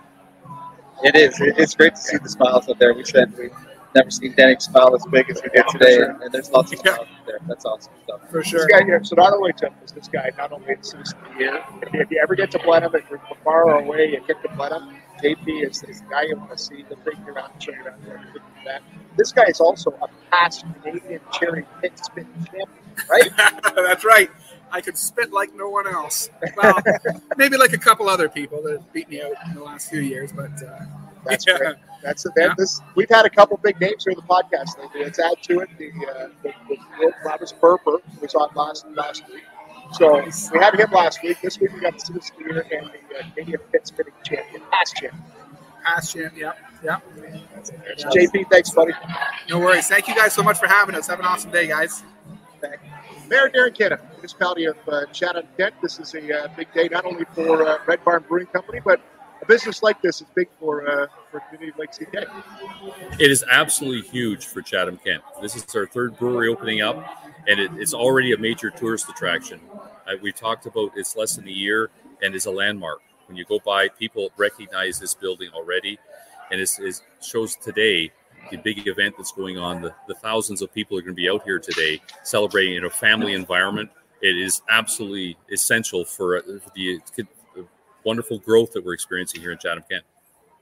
It 1.03 1.17
is. 1.17 1.37
It's 1.41 1.75
great 1.75 1.95
to 1.97 2.01
see 2.01 2.17
the 2.19 2.29
smiles 2.29 2.69
out 2.69 2.79
there. 2.79 2.95
We 2.95 3.05
said 3.05 3.37
we've 3.37 3.53
never 3.95 4.11
seen 4.11 4.35
Danny 4.37 4.57
smile 4.59 4.95
as 4.95 5.05
big 5.11 5.31
as 5.31 5.41
he 5.41 5.49
did 5.51 5.65
today, 5.69 6.01
and, 6.03 6.23
and 6.23 6.33
there's 6.33 6.51
lots 6.51 6.73
of 6.73 6.81
Yeah. 6.85 6.95
smiles 6.95 7.09
there. 7.27 7.39
That's 7.47 7.65
awesome 7.65 7.93
stuff. 8.05 8.21
for 8.31 8.43
sure. 8.43 8.43
This 8.43 8.49
sure 8.51 8.67
guy 8.81 8.85
here, 8.85 9.03
so 9.05 9.17
not 9.17 9.33
only 9.33 9.53
Tim, 9.53 9.73
is 9.85 9.93
this 9.93 10.09
guy 10.09 10.31
not 10.37 10.53
only 10.53 10.75
the 10.75 10.85
citizen 10.85 11.19
of 11.19 11.33
the 11.35 11.39
year, 11.41 11.65
if 11.83 11.93
you, 11.93 12.01
if 12.01 12.11
you 12.11 12.21
ever 12.23 12.35
get 12.35 12.51
to 12.53 12.59
Blenheim, 12.59 12.95
if 12.95 13.09
you're 13.11 13.21
far 13.45 13.79
away, 13.79 14.11
you 14.13 14.21
get 14.27 14.43
to 14.43 14.49
Blenheim, 14.57 14.97
JP 15.23 15.69
is, 15.69 15.83
is 15.85 16.01
the 16.01 16.07
guy 16.11 16.23
you 16.23 16.37
want 16.37 16.51
to 16.51 16.59
see, 16.59 16.85
the 16.89 16.97
big 16.97 17.17
around, 17.29 17.53
show 17.63 17.73
you 17.73 17.85
around 17.85 18.03
there, 18.05 18.17
everything 18.19 18.43
like 18.57 18.65
that. 18.65 18.83
This 19.17 19.33
guy 19.33 19.45
is 19.45 19.61
also 19.61 19.91
a 20.03 20.09
past 20.31 20.65
Canadian 20.83 21.21
cherry 21.33 21.65
pit 21.81 21.93
spin 22.03 22.27
champion, 22.47 22.69
right? 23.09 23.31
That's 23.77 24.05
right. 24.05 24.31
I 24.73 24.81
could 24.81 24.99
spit 24.99 25.33
like 25.33 25.55
no 25.55 25.69
one 25.69 25.87
else. 25.87 26.31
Well, 26.57 26.77
maybe 27.37 27.57
like 27.57 27.73
a 27.75 27.79
couple 27.79 28.09
other 28.09 28.29
people 28.29 28.61
that 28.65 28.73
have 28.73 28.93
beat 28.93 29.09
me 29.09 29.23
out 29.23 29.33
in 29.47 29.55
the 29.55 29.63
last 29.63 29.89
few 29.89 30.01
years, 30.01 30.33
but 30.33 30.51
uh, 30.65 30.81
That's 31.27 31.47
Yeah. 31.47 31.59
great. 31.59 31.77
That's 32.03 32.23
that, 32.23 32.33
Yeah. 32.37 32.55
this. 32.59 32.81
We've 32.95 33.09
had 33.09 33.25
a 33.25 33.31
couple 33.31 33.57
big 33.63 33.81
names 33.81 34.05
here 34.05 34.13
in 34.13 34.17
the 34.17 34.23
podcast 34.23 34.79
lately. 34.79 35.05
Let's 35.05 35.19
add 35.19 35.43
to 35.45 35.61
it 35.61 35.71
the 35.79 35.89
uh, 35.91 36.29
the, 36.43 36.53
the, 36.69 36.77
the 37.01 37.55
Burper 37.61 38.01
was 38.21 38.35
on 38.35 38.51
last 38.55 38.87
last 38.91 39.25
week. 39.29 39.43
So 39.93 40.23
we 40.53 40.59
had 40.59 40.75
him 40.79 40.91
last 40.91 41.23
week. 41.23 41.39
This 41.43 41.59
week 41.61 41.73
we 41.73 41.81
got 41.81 41.95
the 41.95 42.01
Citizen 42.01 42.23
Spear 42.23 42.67
and 42.73 42.91
the 42.91 43.19
uh, 43.19 43.23
Canadian 43.35 43.61
Pit 43.71 43.87
Spinning 43.87 44.13
Champion, 44.25 44.63
past 44.71 44.97
champion. 44.97 45.23
Past 45.85 46.15
champ. 46.15 46.33
Yep. 46.37 46.59
Yep. 46.83 47.03
JP, 47.99 48.51
thanks, 48.51 48.71
buddy. 48.71 48.93
No 49.49 49.59
worries. 49.59 49.87
Thank 49.89 50.09
you 50.09 50.15
guys 50.15 50.33
so 50.33 50.43
much 50.43 50.59
for 50.59 50.67
having 50.67 50.95
us. 50.95 51.07
Have 51.07 51.21
an 51.21 51.27
awesome 51.27 51.51
day, 51.51 51.67
guys. 51.67 52.03
Mayor 53.29 53.49
Darrin 53.49 53.73
Canniff, 53.73 54.01
municipality 54.17 54.65
of 54.67 54.77
uh, 54.89 55.07
Chatham, 55.07 55.47
Kent. 55.57 55.75
This 55.83 55.99
is 55.99 56.15
a 56.15 56.45
uh, 56.45 56.49
big 56.57 56.73
day 56.75 56.89
not 56.89 57.05
only 57.05 57.25
for 57.35 57.67
uh, 57.67 57.79
Red 57.87 58.05
Barn 58.05 58.25
Brewing 58.29 58.47
Company, 58.47 58.81
but 58.85 59.01
a 59.45 59.47
business 59.47 59.83
like 59.83 60.01
this 60.01 60.21
is 60.21 60.27
big 60.35 60.49
for 60.59 60.89
uh, 60.89 61.07
for 61.31 61.41
community 61.41 61.73
like 61.79 61.93
CK. 61.93 62.29
It 63.21 63.31
is 63.31 63.45
absolutely 63.51 64.09
huge 64.09 64.47
for 64.47 64.63
Chatham 64.63 64.99
Kent. 64.99 65.23
This 65.43 65.57
is 65.57 65.65
our 65.75 65.87
third 65.87 66.17
brewery 66.19 66.49
opening 66.49 66.81
up, 66.81 66.97
and 67.47 67.61
it, 67.61 67.71
it's 67.77 67.95
already 67.95 68.33
a 68.33 68.39
major 68.39 68.71
tourist 68.71 69.09
attraction. 69.09 69.61
Uh, 70.07 70.15
we 70.23 70.33
talked 70.33 70.67
about 70.67 70.93
it's 70.97 71.17
less 71.17 71.37
than 71.37 71.47
a 71.47 71.53
year 71.53 71.91
and 72.23 72.35
is 72.35 72.47
a 72.47 72.51
landmark. 72.51 73.01
When 73.27 73.37
you 73.37 73.45
go 73.45 73.59
by, 73.65 73.89
people 73.89 74.31
recognize 74.37 74.99
this 74.99 75.15
building 75.15 75.51
already, 75.55 75.99
and 76.51 76.61
it 76.61 77.01
shows 77.23 77.57
today 77.57 78.13
the 78.51 78.59
big 78.59 78.87
event 78.87 79.15
that's 79.17 79.33
going 79.33 79.59
on. 79.59 79.81
The, 79.81 79.95
the 80.09 80.15
thousands 80.15 80.61
of 80.61 80.73
people 80.73 80.99
are 80.99 81.01
going 81.01 81.15
to 81.15 81.17
be 81.17 81.31
out 81.31 81.43
here 81.45 81.59
today 81.59 82.01
celebrating 82.23 82.77
in 82.77 82.85
a 82.85 82.91
family 82.91 83.33
environment. 83.33 83.91
It 84.21 84.39
is 84.39 84.63
absolutely 84.71 85.37
essential 85.51 86.05
for, 86.05 86.43
the 86.75 87.01
wonderful 88.05 88.39
growth 88.39 88.73
that 88.73 88.85
we're 88.85 88.95
experiencing 88.95 89.41
here 89.41 89.53
in 89.53 89.59
Chatham 89.59 89.85
Kent. 89.91 90.05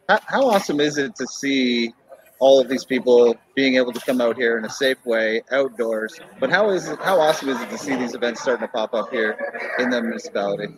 How, 0.09 0.21
how 0.27 0.49
awesome 0.49 0.81
is 0.81 0.99
it 0.99 1.15
to 1.17 1.27
see 1.27 1.93
all 2.39 2.61
of 2.61 2.69
these 2.69 2.85
people 2.85 3.37
being 3.55 3.77
able 3.77 3.93
to 3.93 4.01
come 4.01 4.21
out 4.21 4.37
here 4.37 4.59
in 4.59 4.65
a 4.65 4.71
safe 4.71 5.05
way 5.07 5.43
outdoors? 5.51 6.19
But 6.41 6.51
how 6.51 6.71
is 6.71 6.89
it? 6.89 6.99
How 7.01 7.21
awesome 7.21 7.49
is 7.49 7.61
it 7.61 7.71
to 7.71 7.79
see 7.79 7.97
these 7.97 8.15
events 8.15 8.43
starting 8.43 8.67
to 8.67 8.73
pop 8.73 8.95
up 8.95 9.11
here 9.11 9.37
in 9.79 9.91
the 9.91 10.03
municipality? 10.03 10.75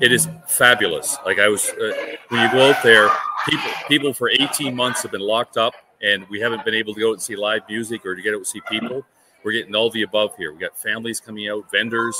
it 0.00 0.12
is 0.12 0.28
fabulous. 0.46 1.16
Like 1.24 1.38
I 1.38 1.48
was, 1.48 1.70
uh, 1.70 1.92
when 2.28 2.42
you 2.42 2.50
go 2.50 2.70
out 2.70 2.82
there, 2.82 3.08
people 3.48 3.70
people 3.88 4.14
for 4.14 4.28
18 4.28 4.74
months 4.74 5.02
have 5.02 5.12
been 5.12 5.20
locked 5.20 5.56
up, 5.56 5.74
and 6.02 6.26
we 6.28 6.40
haven't 6.40 6.64
been 6.64 6.74
able 6.74 6.94
to 6.94 7.00
go 7.00 7.10
out 7.10 7.14
and 7.14 7.22
see 7.22 7.36
live 7.36 7.62
music 7.68 8.04
or 8.04 8.14
to 8.14 8.22
get 8.22 8.34
out 8.34 8.38
and 8.38 8.46
see 8.46 8.60
people. 8.68 9.04
We're 9.42 9.52
getting 9.52 9.74
all 9.74 9.90
the 9.90 10.02
above 10.02 10.36
here. 10.36 10.52
We 10.52 10.58
got 10.58 10.76
families 10.76 11.20
coming 11.20 11.48
out, 11.48 11.70
vendors, 11.70 12.18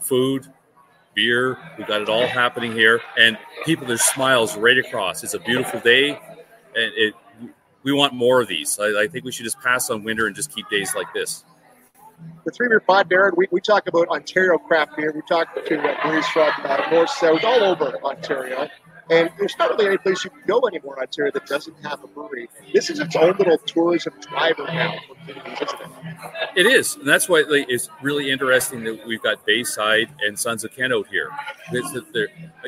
food, 0.00 0.46
beer. 1.20 1.58
We 1.76 1.84
got 1.84 2.00
it 2.00 2.08
all 2.08 2.26
happening 2.26 2.72
here, 2.72 3.00
and 3.18 3.36
people. 3.66 3.86
There's 3.86 4.02
smiles 4.02 4.56
right 4.56 4.78
across. 4.78 5.22
It's 5.22 5.34
a 5.34 5.38
beautiful 5.38 5.80
day, 5.80 6.10
and 6.10 6.92
it. 6.96 7.14
We 7.82 7.92
want 7.92 8.12
more 8.12 8.42
of 8.42 8.48
these. 8.48 8.78
I, 8.78 9.02
I 9.02 9.08
think 9.08 9.24
we 9.24 9.32
should 9.32 9.44
just 9.44 9.58
pass 9.60 9.88
on 9.88 10.04
winter 10.04 10.26
and 10.26 10.36
just 10.36 10.54
keep 10.54 10.68
days 10.68 10.94
like 10.94 11.06
this. 11.14 11.44
The 12.44 12.50
three 12.50 12.68
beer 12.68 12.80
pod, 12.80 13.08
Darrin, 13.08 13.32
we, 13.36 13.46
we 13.50 13.60
talk 13.60 13.86
about 13.86 14.08
Ontario 14.08 14.58
craft 14.58 14.96
beer. 14.96 15.12
We 15.14 15.22
talk 15.28 15.54
to 15.54 15.60
uh, 15.60 16.02
breweries 16.02 16.26
from 16.28 16.52
uh, 16.64 16.90
north, 16.90 17.10
south, 17.10 17.42
all 17.42 17.62
over 17.64 17.98
Ontario. 18.04 18.68
And 19.10 19.30
there's 19.38 19.56
not 19.58 19.70
really 19.70 19.86
any 19.86 19.98
place 19.98 20.24
you 20.24 20.30
can 20.30 20.42
go 20.46 20.60
anymore 20.68 20.96
in 20.96 21.02
Ontario 21.02 21.32
that 21.32 21.46
doesn't 21.46 21.76
have 21.84 22.02
a 22.04 22.06
brewery. 22.06 22.48
This 22.72 22.90
is 22.90 23.00
its 23.00 23.16
own 23.16 23.36
little 23.36 23.58
tourism 23.58 24.14
driver 24.20 24.64
now 24.64 24.96
it? 26.56 26.66
Is, 26.66 26.96
and 26.96 27.06
that's 27.06 27.28
why 27.28 27.44
it's 27.48 27.88
really 28.02 28.30
interesting 28.30 28.84
that 28.84 29.06
we've 29.06 29.22
got 29.22 29.44
Bayside 29.46 30.08
and 30.20 30.38
Sons 30.38 30.64
of 30.64 30.74
Kent 30.74 30.92
out 30.92 31.06
here. 31.08 31.30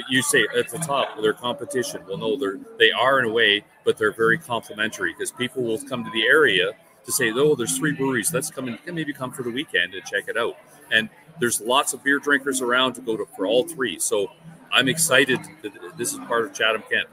You 0.09 0.22
say 0.22 0.46
at 0.57 0.68
the 0.68 0.78
top 0.78 1.20
they're 1.20 1.33
competition. 1.33 2.02
Well, 2.07 2.18
no, 2.18 2.37
they're 2.37 2.59
they 2.78 2.92
are 2.92 3.18
in 3.18 3.26
a 3.26 3.33
way, 3.33 3.64
but 3.85 3.96
they're 3.96 4.12
very 4.12 4.38
complementary 4.38 5.12
because 5.12 5.31
people 5.33 5.62
will 5.62 5.81
come 5.83 6.05
to 6.05 6.11
the 6.11 6.24
area 6.24 6.72
to 7.05 7.12
say, 7.12 7.33
"Oh, 7.33 7.55
there's 7.55 7.76
three 7.76 7.92
breweries. 7.92 8.33
Let's 8.33 8.50
come 8.50 8.68
and 8.68 8.78
maybe 8.94 9.12
come 9.12 9.33
for 9.33 9.42
the 9.42 9.50
weekend 9.50 9.94
and 9.94 10.05
check 10.05 10.24
it 10.28 10.37
out." 10.37 10.57
And 10.90 11.09
there's 11.40 11.61
lots 11.61 11.92
of 11.92 12.05
beer 12.05 12.18
drinkers 12.18 12.61
around 12.61 12.94
to 12.94 13.00
go 13.00 13.16
to 13.16 13.26
for 13.37 13.46
all 13.46 13.66
three. 13.66 13.98
So 13.98 14.28
I'm 14.72 14.88
excited 14.88 15.38
that 15.62 15.72
this 15.96 16.12
is 16.12 16.18
part 16.20 16.44
of 16.44 16.54
Chatham 16.54 16.82
Kent. 16.90 17.08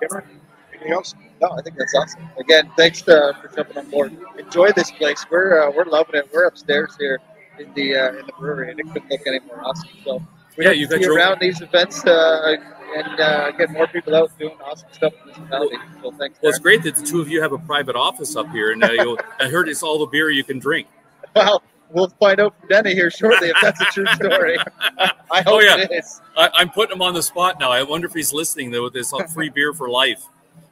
Cameron, 0.00 0.26
anything 0.72 0.92
else? 0.92 1.14
No, 1.40 1.50
I 1.50 1.62
think 1.62 1.76
that's 1.76 1.94
awesome. 1.94 2.28
Again, 2.38 2.70
thanks 2.76 3.06
uh, 3.06 3.32
for 3.40 3.48
jumping 3.54 3.78
on 3.78 3.90
board. 3.90 4.16
Enjoy 4.38 4.70
this 4.72 4.90
place. 4.90 5.24
We're 5.30 5.68
uh, 5.68 5.72
we're 5.74 5.84
loving 5.84 6.16
it. 6.16 6.28
We're 6.32 6.46
upstairs 6.46 6.96
here 6.98 7.20
in 7.58 7.72
the 7.74 7.96
uh, 7.96 8.08
in 8.18 8.26
the 8.26 8.32
brewery, 8.38 8.70
and 8.70 8.80
it 8.80 8.86
couldn't 8.92 9.10
look 9.10 9.20
any 9.26 9.40
more 9.46 9.62
awesome. 9.64 9.88
So 10.04 10.22
we 10.56 10.64
Yeah, 10.64 10.72
you 10.72 10.86
to 10.88 10.94
got 10.94 11.00
your- 11.00 11.14
around 11.16 11.40
these 11.40 11.60
events 11.60 12.04
uh, 12.04 12.56
and 12.96 13.20
uh, 13.20 13.50
get 13.52 13.70
more 13.70 13.86
people 13.86 14.16
out 14.16 14.36
doing 14.38 14.56
awesome 14.64 14.88
stuff 14.92 15.12
in 15.22 15.28
this 15.28 15.38
valley. 15.48 15.76
So 16.02 16.10
thanks. 16.12 16.38
Well, 16.42 16.50
it's 16.50 16.58
great 16.58 16.82
that 16.84 16.96
the 16.96 17.02
two 17.04 17.20
of 17.20 17.28
you 17.28 17.40
have 17.42 17.52
a 17.52 17.58
private 17.58 17.94
office 17.96 18.34
up 18.34 18.50
here, 18.50 18.72
and 18.72 18.82
uh, 18.82 19.16
I 19.38 19.48
heard 19.48 19.68
it's 19.68 19.82
all 19.84 19.98
the 20.00 20.06
beer 20.06 20.30
you 20.30 20.44
can 20.44 20.58
drink. 20.58 20.88
Well, 21.36 21.62
we'll 21.92 22.08
find 22.20 22.40
out 22.40 22.54
from 22.58 22.68
Denny 22.68 22.94
here 22.94 23.10
shortly 23.10 23.48
if 23.48 23.56
that's 23.62 23.80
a 23.80 23.84
true 23.86 24.06
story. 24.14 24.56
I 25.30 25.42
hope 25.42 25.46
Oh, 25.46 25.60
yeah. 25.60 25.76
it 25.78 25.90
is. 25.92 26.20
I, 26.36 26.48
I'm 26.54 26.70
putting 26.70 26.94
him 26.96 27.02
on 27.02 27.14
the 27.14 27.22
spot 27.22 27.58
now. 27.60 27.70
I 27.70 27.82
wonder 27.82 28.06
if 28.06 28.12
he's 28.14 28.32
listening 28.32 28.70
though 28.70 28.84
with 28.84 28.92
this 28.94 29.12
uh, 29.12 29.24
free 29.26 29.48
beer 29.50 29.72
for 29.72 29.88
life. 29.88 30.22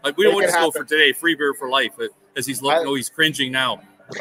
Like, 0.05 0.17
we 0.17 0.25
don't 0.25 0.35
want 0.35 0.47
to 0.47 0.53
go 0.53 0.71
for 0.71 0.85
today, 0.85 1.13
free 1.13 1.35
beer 1.35 1.53
for 1.55 1.69
life, 1.69 1.93
uh, 2.01 2.05
as 2.37 2.47
he's 2.47 2.63
looking. 2.63 2.87
I- 2.87 2.91
oh, 2.91 2.95
he's 2.95 3.09
cringing 3.09 3.51
now. 3.53 3.81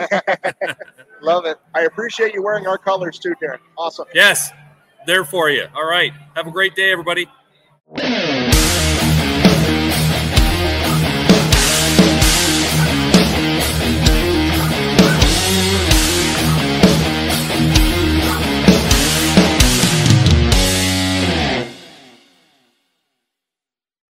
Love 1.21 1.45
it. 1.45 1.57
I 1.75 1.81
appreciate 1.81 2.33
you 2.33 2.41
wearing 2.43 2.65
our 2.67 2.77
colors 2.77 3.19
too, 3.19 3.35
Darrin. 3.39 3.59
Awesome. 3.77 4.05
Yes, 4.13 4.49
there 5.05 5.23
for 5.25 5.49
you. 5.49 5.67
All 5.75 5.87
right. 5.87 6.11
Have 6.35 6.47
a 6.47 6.51
great 6.51 6.75
day, 6.75 6.91
everybody. 6.91 7.27